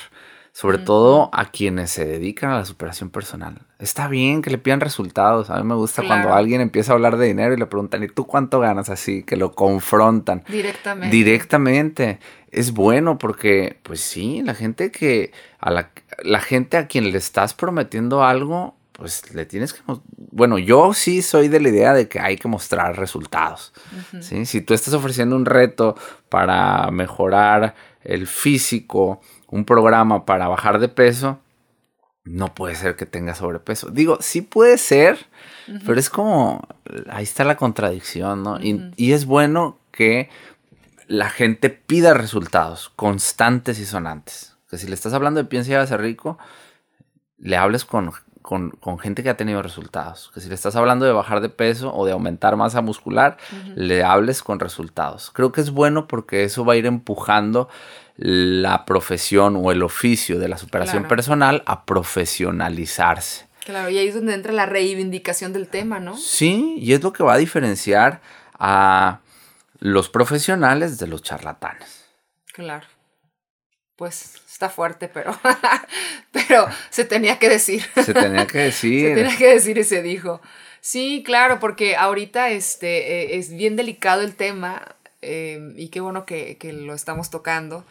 sobre 0.53 0.79
todo 0.79 1.31
a 1.33 1.47
quienes 1.47 1.91
se 1.91 2.05
dedican 2.05 2.51
a 2.51 2.59
la 2.59 2.65
superación 2.65 3.11
personal. 3.11 3.63
Está 3.79 4.09
bien 4.09 4.43
que 4.43 4.51
le 4.51 4.59
pidan 4.59 4.81
resultados. 4.81 5.51
A 5.51 5.57
mí 5.57 5.65
me 5.65 5.75
gusta 5.75 6.03
cuando 6.07 6.35
alguien 6.35 6.61
empieza 6.61 6.93
a 6.93 6.95
hablar 6.95 7.17
de 7.17 7.27
dinero 7.27 7.55
y 7.55 7.57
le 7.57 7.67
preguntan, 7.67 8.03
¿y 8.03 8.09
tú 8.09 8.27
cuánto 8.27 8.61
ganas? 8.61 8.91
Así, 8.91 9.23
que 9.23 9.37
lo 9.37 9.53
confrontan. 9.53 10.45
Directamente. 10.49 11.17
Directamente. 11.17 12.19
Es 12.51 12.73
bueno 12.73 13.17
porque, 13.17 13.79
pues 13.83 14.01
sí, 14.01 14.43
la 14.45 14.55
gente 14.55 14.91
que, 14.91 15.33
a 15.59 15.71
la, 15.71 15.91
la 16.23 16.41
gente 16.41 16.77
a 16.77 16.87
quien 16.87 17.13
le 17.13 17.19
estás 17.19 17.55
prometiendo 17.55 18.25
algo, 18.25 18.77
pues 19.03 19.35
le 19.35 19.47
tienes 19.47 19.73
que... 19.73 19.81
Bueno, 20.31 20.59
yo 20.59 20.95
sí 20.95 21.23
soy 21.23 21.49
de 21.49 21.59
la 21.59 21.71
idea 21.71 21.93
de 21.93 22.07
que 22.07 22.21
hay 22.21 22.37
que 22.37 22.47
mostrar 22.47 22.97
resultados. 22.97 23.73
Si 24.21 24.61
tú 24.61 24.75
estás 24.75 24.95
ofreciendo 24.95 25.35
un 25.35 25.45
reto 25.45 25.97
para 26.29 26.89
mejorar 26.93 27.75
el 28.05 28.29
físico, 28.29 29.21
un 29.49 29.65
programa 29.65 30.25
para 30.25 30.47
bajar 30.47 30.79
de 30.79 30.89
peso, 30.89 31.41
no 32.23 32.55
puede 32.55 32.77
ser 32.77 32.95
que 32.95 33.05
tenga 33.05 33.35
sobrepeso. 33.35 33.91
Digo, 33.91 34.19
sí 34.21 34.41
puede 34.41 34.79
ser, 34.79 35.19
pero 35.85 35.99
es 35.99 36.09
como, 36.09 36.63
ahí 37.11 37.25
está 37.25 37.43
la 37.43 37.57
contradicción, 37.57 38.45
¿no? 38.45 38.61
y, 38.61 38.93
y, 38.95 39.15
es 39.15 39.27
bueno 39.27 39.81
que 39.91 40.31
la 41.09 41.29
gente 41.29 41.71
pida 41.71 42.15
resultados 42.15 42.93
constantes 42.95 43.81
y 43.81 43.85
sonantes. 43.85 44.57
Que 44.71 44.79
si 44.79 44.87
le 44.87 44.95
estás 44.95 45.13
hablando 45.13 45.43
de 45.43 45.49
piensa 45.49 45.73
y 45.73 45.75
a 45.75 45.85
ser 45.89 46.01
rico, 46.01 46.39
le 47.39 47.57
hables 47.57 47.85
con 47.85 48.13
con, 48.43 48.73
gente 49.01 49.23
que 49.23 49.31
ha 49.31 49.37
tenido 49.37 49.63
resultados. 49.63 50.31
Que 50.35 50.41
si 50.41 50.49
le 50.49 50.55
estás 50.55 50.77
hablando 50.77 51.07
de 51.07 51.13
bajar 51.13 51.41
de 51.41 51.49
peso 51.49 51.95
o 51.95 52.05
de 52.05 52.13
aumentar 52.13 52.57
masa 52.57 52.83
muscular, 52.83 53.39
le 53.75 54.05
hables 54.05 54.43
con 54.43 54.61
resultados. 54.61 55.31
Creo 55.33 55.53
que 55.53 55.61
es 55.61 55.71
bueno 55.71 56.09
porque 56.09 56.45
eso 56.45 56.65
va 56.65 56.75
a 56.75 56.77
ir 56.77 56.87
empujando 56.87 57.69
la 58.17 58.85
profesión 58.85 59.57
o 59.57 59.73
el 59.73 59.83
oficio 59.83 60.39
de 60.39 60.49
la 60.49 60.59
superación 60.59 61.09
personal 61.09 61.63
a 61.67 61.87
profesionalizarse. 61.87 63.49
Claro, 63.65 63.91
y 63.91 63.99
ahí 63.99 64.09
es 64.09 64.15
donde 64.15 64.35
entra 64.35 64.53
la 64.53 64.67
reivindicación 64.67 65.53
del 65.53 65.69
tema, 65.69 66.01
¿no? 66.01 66.17
Sí, 66.17 66.77
y 66.79 66.93
es 66.93 67.03
lo 67.03 67.13
que 67.13 67.23
va 67.23 67.35
a 67.35 67.39
diferenciar 67.39 68.21
a 68.59 69.21
los 69.79 70.09
profesionales 70.09 70.99
de 70.99 71.07
los 71.07 71.23
charlatanes. 71.23 72.07
Claro 72.53 72.92
pues 73.97 74.37
está 74.51 74.69
fuerte, 74.69 75.09
pero, 75.09 75.39
pero 76.33 76.67
se 76.91 77.05
tenía 77.05 77.39
que 77.39 77.49
decir. 77.49 77.85
Se 78.05 78.15
tenía 78.15 78.47
que 78.47 78.59
decir. 78.71 79.09
se 79.09 79.15
tenía 79.15 79.37
que 79.37 79.49
decir 79.49 79.79
y 79.79 79.85
se 79.85 80.03
dijo. 80.03 80.41
Sí, 80.81 81.23
claro, 81.25 81.61
porque 81.61 81.97
ahorita 81.97 82.51
este, 82.51 83.23
eh, 83.23 83.39
es 83.39 83.55
bien 83.55 83.77
delicado 83.77 84.23
el 84.23 84.35
tema 84.35 84.97
em, 85.21 85.79
y 85.79 85.89
qué 85.89 86.01
bueno 86.01 86.27
que, 86.27 86.57
que, 86.59 86.73
lo 86.73 86.95
estamos 86.95 87.31
tocando, 87.31 87.85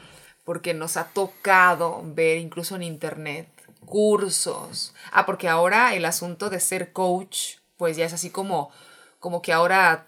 porque 0.44 0.74
nos 0.74 0.98
ha 0.98 1.06
tocado 1.06 2.02
ver 2.04 2.38
incluso 2.38 2.76
en 2.76 2.84
internet 2.84 3.48
cursos. 3.86 4.94
Ah, 5.12 5.26
porque 5.26 5.48
ahora 5.48 5.96
el 5.96 6.06
asunto 6.06 6.50
de 6.50 6.60
ser 6.60 6.92
coach, 6.92 7.58
pues 7.78 7.98
ya 7.98 8.06
es 8.06 8.14
así 8.14 8.30
como, 8.30 8.72
como 9.20 9.42
que 9.42 9.54
ahora 9.54 10.08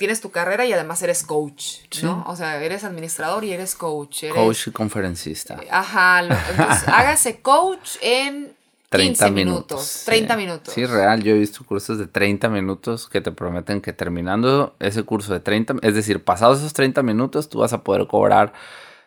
tienes 0.00 0.22
tu 0.22 0.30
carrera 0.30 0.64
y 0.64 0.72
además 0.72 1.02
eres 1.02 1.22
coach, 1.24 1.80
¿no? 2.02 2.24
O 2.26 2.34
sea, 2.34 2.56
eres 2.64 2.84
administrador 2.84 3.44
y 3.44 3.52
eres 3.52 3.74
coach. 3.74 4.24
coach 4.34 4.68
y 4.68 4.70
conferencista. 4.70 5.60
Ajá, 5.70 6.20
entonces 6.20 6.88
hágase 6.88 7.42
coach 7.42 7.96
en 8.00 8.54
30 8.88 9.26
15 9.26 9.30
minutos. 9.30 9.60
minutos, 9.60 10.02
30 10.06 10.34
sí. 10.34 10.40
minutos. 10.40 10.74
Sí, 10.74 10.86
real. 10.86 11.22
Yo 11.22 11.34
he 11.34 11.38
visto 11.38 11.62
cursos 11.66 11.98
de 11.98 12.06
30 12.06 12.48
minutos 12.48 13.10
que 13.10 13.20
te 13.20 13.30
prometen 13.30 13.82
que 13.82 13.92
terminando 13.92 14.74
ese 14.78 15.02
curso 15.02 15.34
de 15.34 15.40
30, 15.40 15.74
es 15.82 15.94
decir, 15.94 16.24
pasados 16.24 16.60
esos 16.60 16.72
30 16.72 17.02
minutos, 17.02 17.50
tú 17.50 17.58
vas 17.58 17.74
a 17.74 17.84
poder 17.84 18.06
cobrar 18.06 18.54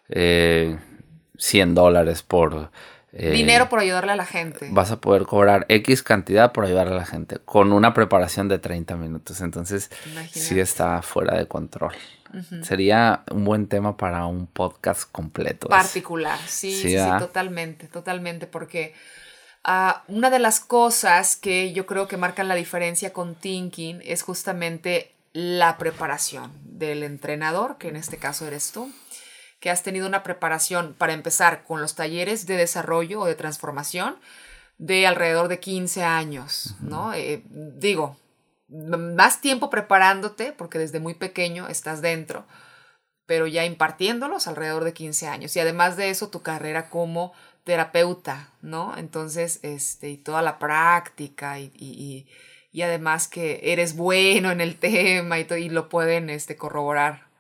eh, 0.09 0.77
100 1.39 1.73
dólares 1.73 2.21
por... 2.21 2.69
eh, 3.13 3.29
Dinero 3.31 3.69
por 3.69 3.79
ayudarle 3.79 4.11
a 4.11 4.15
la 4.15 4.25
gente. 4.25 4.69
Vas 4.71 4.89
a 4.91 4.99
poder 4.99 5.23
cobrar 5.23 5.65
X 5.69 6.01
cantidad 6.03 6.51
por 6.51 6.65
ayudar 6.65 6.87
a 6.87 6.95
la 6.95 7.05
gente 7.05 7.37
con 7.45 7.71
una 7.71 7.93
preparación 7.93 8.47
de 8.47 8.57
30 8.59 8.95
minutos. 8.97 9.39
Entonces, 9.41 9.89
sí 10.03 10.09
Imagínate. 10.11 10.61
está 10.61 11.01
fuera 11.01 11.37
de 11.37 11.47
control. 11.47 11.93
Sería 12.63 13.23
un 13.29 13.45
buen 13.45 13.67
tema 13.67 13.95
para 13.95 14.25
un 14.25 14.47
podcast 14.47 15.03
completo. 15.11 15.67
particular. 15.69 16.39
Sí, 16.47 16.73
Sí, 16.73 16.81
sí, 16.81 16.97
sí, 16.97 17.09
totalmente, 17.19 17.87
totalmente, 17.87 18.47
porque 18.47 18.95
ah, 19.63 20.03
una 20.07 20.31
de 20.31 20.39
las 20.39 20.59
cosas 20.59 21.35
que 21.35 21.73
yo 21.73 21.85
creo 21.85 22.07
que 22.07 22.17
marcan 22.17 22.47
la 22.47 22.55
diferencia 22.55 23.13
con 23.13 23.35
Thinking 23.35 24.01
es 24.03 24.23
justamente 24.23 25.13
la 25.33 25.77
preparación 25.77 26.51
del 26.63 27.03
entrenador, 27.03 27.77
que 27.77 27.89
en 27.89 27.95
este 27.95 28.17
caso 28.17 28.47
eres 28.47 28.71
tú, 28.71 28.91
que 29.63 29.69
has 29.71 29.81
tenido 29.81 30.07
una 30.07 30.23
preparación 30.23 30.93
para 30.97 31.13
empezar 31.13 31.63
con 31.63 31.79
los 31.79 31.95
talleres 31.95 32.45
de 32.47 32.57
desarrollo 32.57 33.21
o 33.21 33.25
de 33.25 33.35
transformación 33.35 34.17
de 34.77 35.07
alrededor 35.07 35.47
de 35.47 35.61
15 35.61 36.03
años, 36.03 36.75
¿no? 36.81 37.13
Eh, 37.13 37.43
digo, 37.47 38.17
más 38.67 39.39
tiempo 39.39 39.69
preparándote, 39.69 40.51
porque 40.51 40.79
desde 40.79 40.99
muy 40.99 41.13
pequeño 41.13 41.69
estás 41.69 42.01
dentro, 42.01 42.45
pero 43.25 43.47
ya 43.47 43.63
impartiéndolos 43.63 44.47
alrededor 44.47 44.83
de 44.83 44.91
15 44.91 45.29
años. 45.29 45.55
Y 45.55 45.61
además 45.61 45.95
de 45.95 46.09
eso, 46.09 46.27
tu 46.29 46.41
carrera 46.41 46.89
como 46.89 47.31
terapeuta, 47.63 48.49
¿no? 48.61 48.97
Entonces, 48.97 49.61
este, 49.63 50.09
y 50.09 50.17
toda 50.17 50.41
la 50.41 50.59
práctica 50.59 51.57
y, 51.61 51.71
y- 51.73 51.93
y- 52.03 52.27
y 52.73 52.81
además 52.81 53.29
que 53.29 53.61
eres 53.71 53.95
bueno 53.95 54.51
en 54.51 54.59
el 54.59 54.77
tema 54.79 55.39
y, 55.39 55.45
to- 55.45 55.55
y 55.55 55.69
lo 55.69 55.87
pueden 55.87 56.29
este, 56.29 56.57
corroborar 56.57 57.31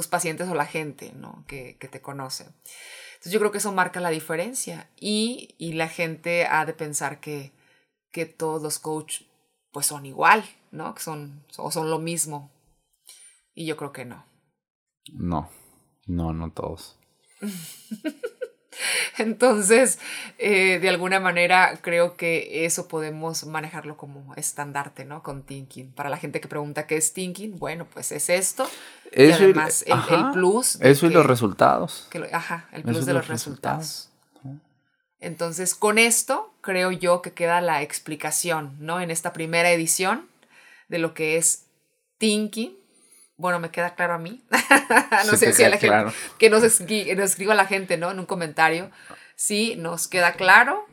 tus 0.00 0.08
pacientes 0.08 0.48
o 0.48 0.54
la 0.54 0.64
gente, 0.64 1.12
¿no? 1.14 1.44
Que, 1.46 1.76
que 1.78 1.86
te 1.86 2.00
conoce. 2.00 2.44
Entonces 2.44 3.32
yo 3.32 3.38
creo 3.38 3.52
que 3.52 3.58
eso 3.58 3.70
marca 3.70 4.00
la 4.00 4.08
diferencia 4.08 4.88
y, 4.98 5.54
y 5.58 5.74
la 5.74 5.88
gente 5.88 6.46
ha 6.46 6.64
de 6.64 6.72
pensar 6.72 7.20
que, 7.20 7.52
que 8.10 8.24
todos 8.24 8.62
los 8.62 8.78
coaches 8.78 9.26
pues 9.72 9.84
son 9.84 10.06
igual, 10.06 10.42
¿no? 10.70 10.94
Que 10.94 11.02
son, 11.02 11.44
o 11.58 11.70
son 11.70 11.90
lo 11.90 11.98
mismo. 11.98 12.50
Y 13.54 13.66
yo 13.66 13.76
creo 13.76 13.92
que 13.92 14.06
no. 14.06 14.24
No, 15.12 15.50
no, 16.06 16.32
no 16.32 16.50
todos. 16.50 16.98
Entonces, 19.18 19.98
eh, 20.38 20.78
de 20.80 20.88
alguna 20.88 21.20
manera, 21.20 21.78
creo 21.82 22.16
que 22.16 22.64
eso 22.64 22.88
podemos 22.88 23.44
manejarlo 23.46 23.96
como 23.96 24.34
estandarte, 24.36 25.04
¿no? 25.04 25.22
Con 25.22 25.42
Thinking. 25.42 25.92
Para 25.92 26.08
la 26.10 26.16
gente 26.16 26.40
que 26.40 26.48
pregunta 26.48 26.86
qué 26.86 26.96
es 26.96 27.12
Thinking, 27.12 27.58
bueno, 27.58 27.86
pues 27.92 28.12
es 28.12 28.30
esto. 28.30 28.68
Eso 29.12 29.40
y- 29.40 29.44
además, 29.44 29.82
el, 29.82 29.88
el 29.92 29.98
ajá, 29.98 30.30
plus. 30.32 30.76
Eso 30.80 31.06
y 31.06 31.10
los 31.10 31.26
resultados. 31.26 32.06
que 32.10 32.20
lo- 32.20 32.26
ajá, 32.32 32.68
el 32.72 32.82
plus 32.82 33.06
de 33.06 33.12
los 33.12 33.22
los 33.22 33.28
resultados. 33.28 34.06
Entonces, 35.22 35.74
con 35.74 35.98
esto, 35.98 36.50
creo 36.62 36.92
yo 36.92 37.20
que 37.20 37.32
queda 37.32 37.60
la 37.60 37.82
explicación, 37.82 38.76
¿no? 38.80 39.00
En 39.00 39.10
esta 39.10 39.32
primera 39.34 39.70
edición 39.70 40.26
de 40.88 40.98
lo 40.98 41.12
que 41.12 41.36
es 41.36 41.66
Thinking. 42.18 42.74
Bueno, 43.40 43.58
me 43.58 43.70
queda 43.70 43.94
claro 43.94 44.12
a 44.12 44.18
mí. 44.18 44.44
no 45.26 45.36
sé 45.36 45.54
si 45.54 45.64
a 45.64 45.70
la 45.70 45.78
gente, 45.78 46.12
que 46.38 46.50
nos, 46.50 46.62
nos 46.62 46.72
escriba 46.82 47.54
la 47.54 47.64
gente, 47.64 47.96
¿no? 47.96 48.10
En 48.10 48.18
un 48.18 48.26
comentario. 48.26 48.90
Sí, 49.34 49.76
nos 49.76 50.08
queda 50.08 50.34
claro. 50.34 50.86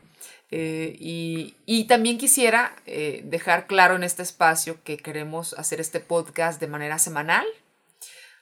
Eh, 0.50 0.96
y, 0.98 1.56
y 1.66 1.84
también 1.84 2.16
quisiera 2.16 2.74
eh, 2.86 3.20
dejar 3.24 3.66
claro 3.66 3.96
en 3.96 4.02
este 4.02 4.22
espacio 4.22 4.82
que 4.82 4.96
queremos 4.96 5.52
hacer 5.58 5.78
este 5.78 6.00
podcast 6.00 6.58
de 6.58 6.68
manera 6.68 6.98
semanal. 6.98 7.44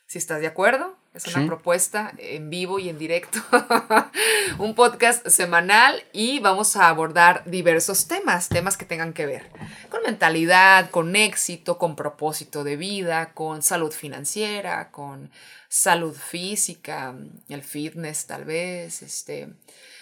Si 0.07 0.19
estás 0.19 0.41
de 0.41 0.47
acuerdo, 0.47 0.97
es 1.17 1.27
una 1.27 1.41
Sí. 1.43 1.47
propuesta 1.47 2.13
en 2.19 2.51
vivo 2.51 2.79
y 2.79 2.89
en 2.89 2.99
directo. 2.99 3.41
un 4.59 4.75
podcast 4.75 5.27
semanal 5.29 6.03
y 6.13 6.39
vamos 6.41 6.77
a 6.77 6.89
abordar 6.89 7.43
diversos 7.47 8.07
temas, 8.07 8.49
temas 8.49 8.77
que 8.77 8.85
tengan 8.85 9.13
que 9.13 9.27
ver 9.27 9.51
con 9.91 10.03
mentalidad, 10.05 10.91
con 10.91 11.17
éxito, 11.17 11.79
con 11.79 11.97
propósito 11.97 12.65
de 12.65 12.77
vida, 12.77 13.33
con 13.35 13.63
salud 13.63 13.93
financiera, 13.93 14.91
con 14.91 15.31
salud 15.69 16.15
física, 16.15 17.15
el 17.49 17.63
fitness 17.63 18.27
tal 18.27 18.45
vez, 18.45 19.03
este, 19.03 19.49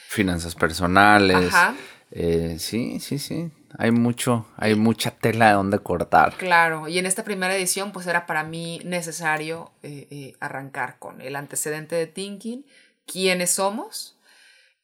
Finanzas 0.09 0.55
personales. 0.55 1.49
Ajá. 1.53 1.75
Eh, 2.13 2.57
sí, 2.61 3.01
sí, 3.01 3.19
sí. 3.19 3.51
Hay 3.77 3.91
mucho, 3.91 4.47
hay 4.57 4.75
mucha 4.77 5.11
tela 5.11 5.49
de 5.49 5.55
donde 5.55 5.79
cortar. 5.81 6.37
Claro, 6.37 6.87
y 6.89 6.99
en 6.99 7.07
esta 7.07 7.25
primera 7.25 7.57
edición 7.57 7.91
pues 7.93 8.07
era 8.07 8.25
para 8.27 8.45
mí 8.45 8.81
necesario 8.85 9.73
eh, 9.83 10.07
eh, 10.11 10.37
arrancar 10.41 10.99
con 10.99 11.21
el 11.21 11.35
antecedente 11.37 11.97
de 11.97 12.07
Thinking, 12.07 12.65
quiénes 13.07 13.51
somos 13.51 14.17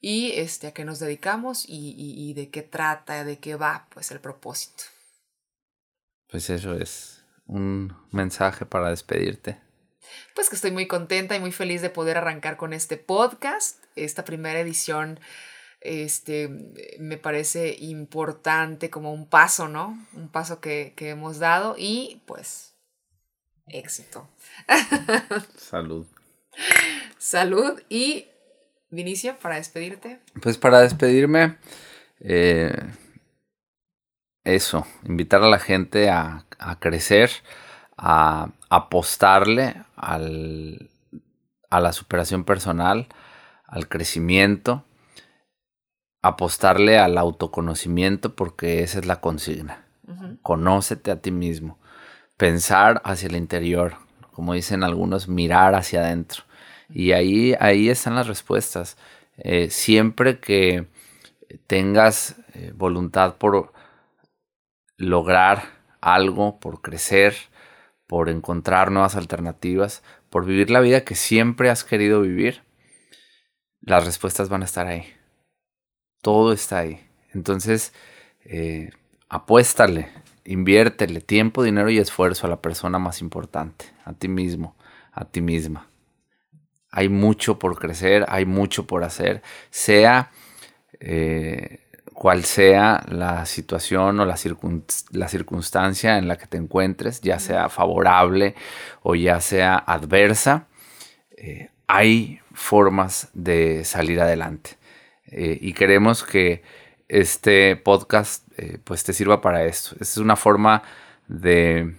y 0.01 0.31
este, 0.33 0.67
a 0.67 0.73
qué 0.73 0.83
nos 0.83 0.99
dedicamos 0.99 1.63
y, 1.67 1.95
y- 1.97 2.29
y 2.29 2.33
de 2.33 2.49
qué 2.49 2.63
trata, 2.63 3.23
de 3.23 3.39
qué 3.39 3.55
va 3.55 3.87
pues 3.93 4.11
el 4.11 4.19
propósito. 4.19 4.83
Pues 6.29 6.49
eso 6.49 6.73
es 6.75 7.23
un 7.45 7.95
mensaje 8.11 8.65
para 8.65 8.89
despedirte. 8.89 9.59
Pues 10.35 10.49
que 10.49 10.55
estoy 10.55 10.71
muy 10.71 10.87
contenta 10.87 11.35
y 11.35 11.39
muy 11.39 11.51
feliz 11.51 11.81
de 11.81 11.89
poder 11.89 12.17
arrancar 12.17 12.57
con 12.57 12.73
este 12.73 12.97
podcast, 12.97 13.83
esta 13.95 14.25
primera 14.25 14.59
edición. 14.59 15.19
Este 15.81 16.47
me 16.99 17.17
parece 17.17 17.75
importante 17.79 18.89
como 18.89 19.13
un 19.13 19.27
paso, 19.27 19.67
¿no? 19.67 19.97
Un 20.13 20.29
paso 20.29 20.61
que, 20.61 20.93
que 20.95 21.09
hemos 21.09 21.39
dado 21.39 21.75
y 21.77 22.21
pues 22.25 22.75
éxito. 23.67 24.27
Salud. 25.57 26.05
Salud 27.17 27.81
y 27.89 28.27
Vinicio, 28.91 29.37
para 29.39 29.55
despedirte. 29.55 30.19
Pues 30.41 30.57
para 30.57 30.81
despedirme, 30.81 31.57
eh, 32.19 32.77
eso, 34.43 34.85
invitar 35.05 35.41
a 35.43 35.49
la 35.49 35.59
gente 35.59 36.09
a, 36.09 36.45
a 36.59 36.77
crecer, 36.77 37.31
a 37.95 38.51
apostarle 38.69 39.75
al, 39.95 40.89
a 41.69 41.79
la 41.79 41.93
superación 41.93 42.43
personal, 42.43 43.07
al 43.65 43.87
crecimiento, 43.87 44.83
apostarle 46.21 46.99
al 46.99 47.17
autoconocimiento 47.17 48.35
porque 48.35 48.83
esa 48.83 48.99
es 48.99 49.05
la 49.05 49.21
consigna. 49.21 49.85
Ujú. 50.07 50.37
Conócete 50.41 51.11
a 51.11 51.21
ti 51.21 51.31
mismo, 51.31 51.79
pensar 52.37 53.01
hacia 53.03 53.27
el 53.27 53.35
interior, 53.35 53.95
como 54.31 54.53
dicen 54.53 54.83
algunos, 54.83 55.27
mirar 55.27 55.75
hacia 55.75 56.01
adentro. 56.01 56.43
Y 56.89 57.13
ahí, 57.13 57.55
ahí 57.59 57.89
están 57.89 58.15
las 58.15 58.27
respuestas. 58.27 58.97
Eh, 59.37 59.69
siempre 59.69 60.39
que 60.39 60.87
tengas 61.67 62.35
eh, 62.53 62.73
voluntad 62.75 63.35
por 63.35 63.73
lograr 64.97 65.63
algo, 66.01 66.59
por 66.59 66.81
crecer, 66.81 67.35
por 68.07 68.29
encontrar 68.29 68.91
nuevas 68.91 69.15
alternativas, 69.15 70.03
por 70.29 70.45
vivir 70.45 70.69
la 70.69 70.81
vida 70.81 71.03
que 71.03 71.15
siempre 71.15 71.69
has 71.69 71.83
querido 71.83 72.21
vivir, 72.21 72.63
las 73.81 74.05
respuestas 74.05 74.49
van 74.49 74.61
a 74.61 74.65
estar 74.65 74.87
ahí. 74.87 75.05
Todo 76.21 76.53
está 76.53 76.79
ahí. 76.79 77.01
Entonces, 77.33 77.93
eh, 78.45 78.91
apuéstale, 79.29 80.09
inviértele 80.45 81.21
tiempo, 81.21 81.63
dinero 81.63 81.89
y 81.89 81.97
esfuerzo 81.97 82.47
a 82.47 82.49
la 82.49 82.61
persona 82.61 82.99
más 82.99 83.21
importante, 83.21 83.85
a 84.05 84.13
ti 84.13 84.27
mismo, 84.27 84.75
a 85.11 85.25
ti 85.25 85.41
misma. 85.41 85.87
Hay 86.91 87.07
mucho 87.09 87.57
por 87.57 87.79
crecer, 87.79 88.25
hay 88.27 88.45
mucho 88.45 88.85
por 88.85 89.03
hacer, 89.05 89.41
sea 89.69 90.31
eh, 90.99 91.79
cual 92.13 92.45
sea 92.45 93.05
la 93.09 93.45
situación 93.45 94.19
o 94.19 94.25
la, 94.25 94.35
circun- 94.35 94.85
la 95.11 95.29
circunstancia 95.29 96.17
en 96.19 96.27
la 96.27 96.37
que 96.37 96.47
te 96.47 96.57
encuentres, 96.57 97.21
ya 97.21 97.39
sea 97.39 97.69
favorable 97.69 98.55
o 99.03 99.15
ya 99.15 99.41
sea 99.41 99.75
adversa, 99.77 100.67
eh, 101.37 101.69
hay 101.87 102.41
formas 102.53 103.29
de 103.33 103.85
salir 103.85 104.21
adelante. 104.21 104.77
Eh, 105.31 105.57
y 105.61 105.73
queremos 105.73 106.23
que 106.23 106.61
este 107.07 107.75
podcast 107.75 108.47
eh, 108.57 108.77
pues 108.83 109.03
te 109.03 109.13
sirva 109.13 109.41
para 109.41 109.65
esto. 109.65 109.95
Es 109.99 110.17
una 110.17 110.35
forma 110.35 110.83
de 111.27 111.95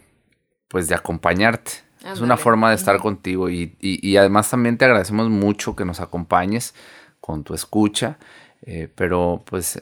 pues 0.68 0.88
de 0.88 0.94
acompañarte. 0.94 1.72
Es 2.12 2.20
una 2.20 2.36
forma 2.36 2.68
de 2.70 2.76
estar 2.76 2.98
contigo 2.98 3.48
y, 3.50 3.76
y- 3.80 4.06
y 4.06 4.16
además 4.16 4.50
también 4.50 4.76
te 4.78 4.84
agradecemos 4.86 5.28
mucho 5.30 5.76
que 5.76 5.84
nos 5.84 6.00
acompañes 6.00 6.74
con 7.20 7.44
tu 7.44 7.54
escucha, 7.54 8.16
eh, 8.62 8.88
pero 8.94 9.42
pues 9.46 9.78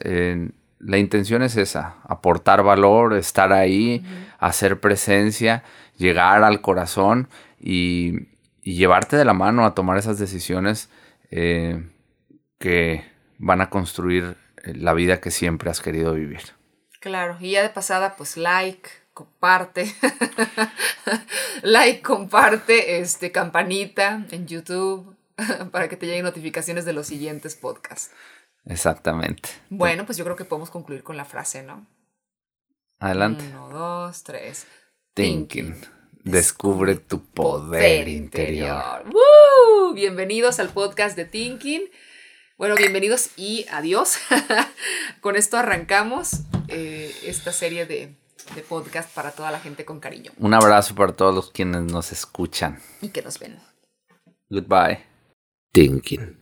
la 0.79 0.97
intención 0.97 1.41
es 1.43 1.57
esa, 1.57 1.95
aportar 2.03 2.61
valor, 2.63 3.13
estar 3.15 3.51
ahí, 3.53 4.03
hacer 4.39 4.79
presencia, 4.79 5.63
llegar 5.97 6.43
al 6.43 6.61
corazón 6.61 7.27
y, 7.59 8.27
y 8.61 8.73
llevarte 8.75 9.15
de 9.17 9.25
la 9.25 9.33
mano 9.33 9.65
a 9.65 9.73
tomar 9.73 9.97
esas 9.97 10.19
decisiones 10.19 10.89
eh, 11.31 11.83
que 12.59 13.03
van 13.41 13.59
a 13.59 13.69
construir 13.69 14.37
eh, 14.63 14.73
la 14.75 14.93
vida 14.93 15.19
que 15.19 15.31
siempre 15.31 15.69
has 15.69 15.81
querido 15.81 16.13
vivir. 16.13 16.41
Claro, 16.99 17.35
y 17.39 17.51
ya 17.51 17.63
de 17.63 17.69
pasada, 17.69 18.15
pues 18.15 18.37
like, 18.37 18.87
comparte, 19.13 19.91
like, 21.63 22.01
comparte, 22.03 22.99
este, 22.99 23.31
campanita 23.31 24.23
en 24.29 24.45
YouTube 24.45 25.17
para 25.71 25.89
que 25.89 25.97
te 25.97 26.05
lleguen 26.05 26.23
notificaciones 26.23 26.85
de 26.85 26.93
los 26.93 27.07
siguientes 27.07 27.55
podcasts. 27.55 28.11
Exactamente. 28.65 29.49
Bueno, 29.71 30.05
pues 30.05 30.19
yo 30.19 30.23
creo 30.23 30.35
que 30.35 30.45
podemos 30.45 30.69
concluir 30.69 31.01
con 31.01 31.17
la 31.17 31.25
frase, 31.25 31.63
¿no? 31.63 31.87
Adelante. 32.99 33.43
Uno, 33.49 33.69
dos, 33.69 34.21
tres. 34.21 34.67
Thinking. 35.15 35.75
Descubre 36.23 36.95
tu 36.97 37.25
poder 37.25 38.07
interior. 38.07 39.03
¡Woo! 39.05 39.93
Bienvenidos 39.95 40.59
al 40.59 40.69
podcast 40.69 41.15
de 41.15 41.25
Thinking. 41.25 41.89
Bueno, 42.61 42.75
bienvenidos 42.75 43.31
y 43.37 43.65
adiós. 43.71 44.17
con 45.19 45.35
esto 45.35 45.57
arrancamos 45.57 46.41
eh, 46.67 47.11
esta 47.23 47.51
serie 47.51 47.87
de, 47.87 48.13
de 48.53 48.61
podcast 48.61 49.11
para 49.15 49.31
toda 49.31 49.49
la 49.49 49.59
gente 49.59 49.83
con 49.83 49.99
cariño 49.99 50.31
Un 50.37 50.53
abrazo 50.53 50.93
para 50.93 51.11
todos 51.11 51.33
los 51.33 51.49
quienes 51.49 51.81
nos 51.91 52.11
escuchan. 52.11 52.79
y 53.01 53.09
que 53.09 53.23
nos 53.23 53.39
ven. 53.39 53.57
Goodbye. 54.51 55.03
Thinking. 55.73 56.39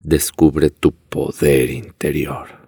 Descubre 0.00 0.70
tu 0.70 0.90
poder 0.90 1.70
interior. 1.70 2.63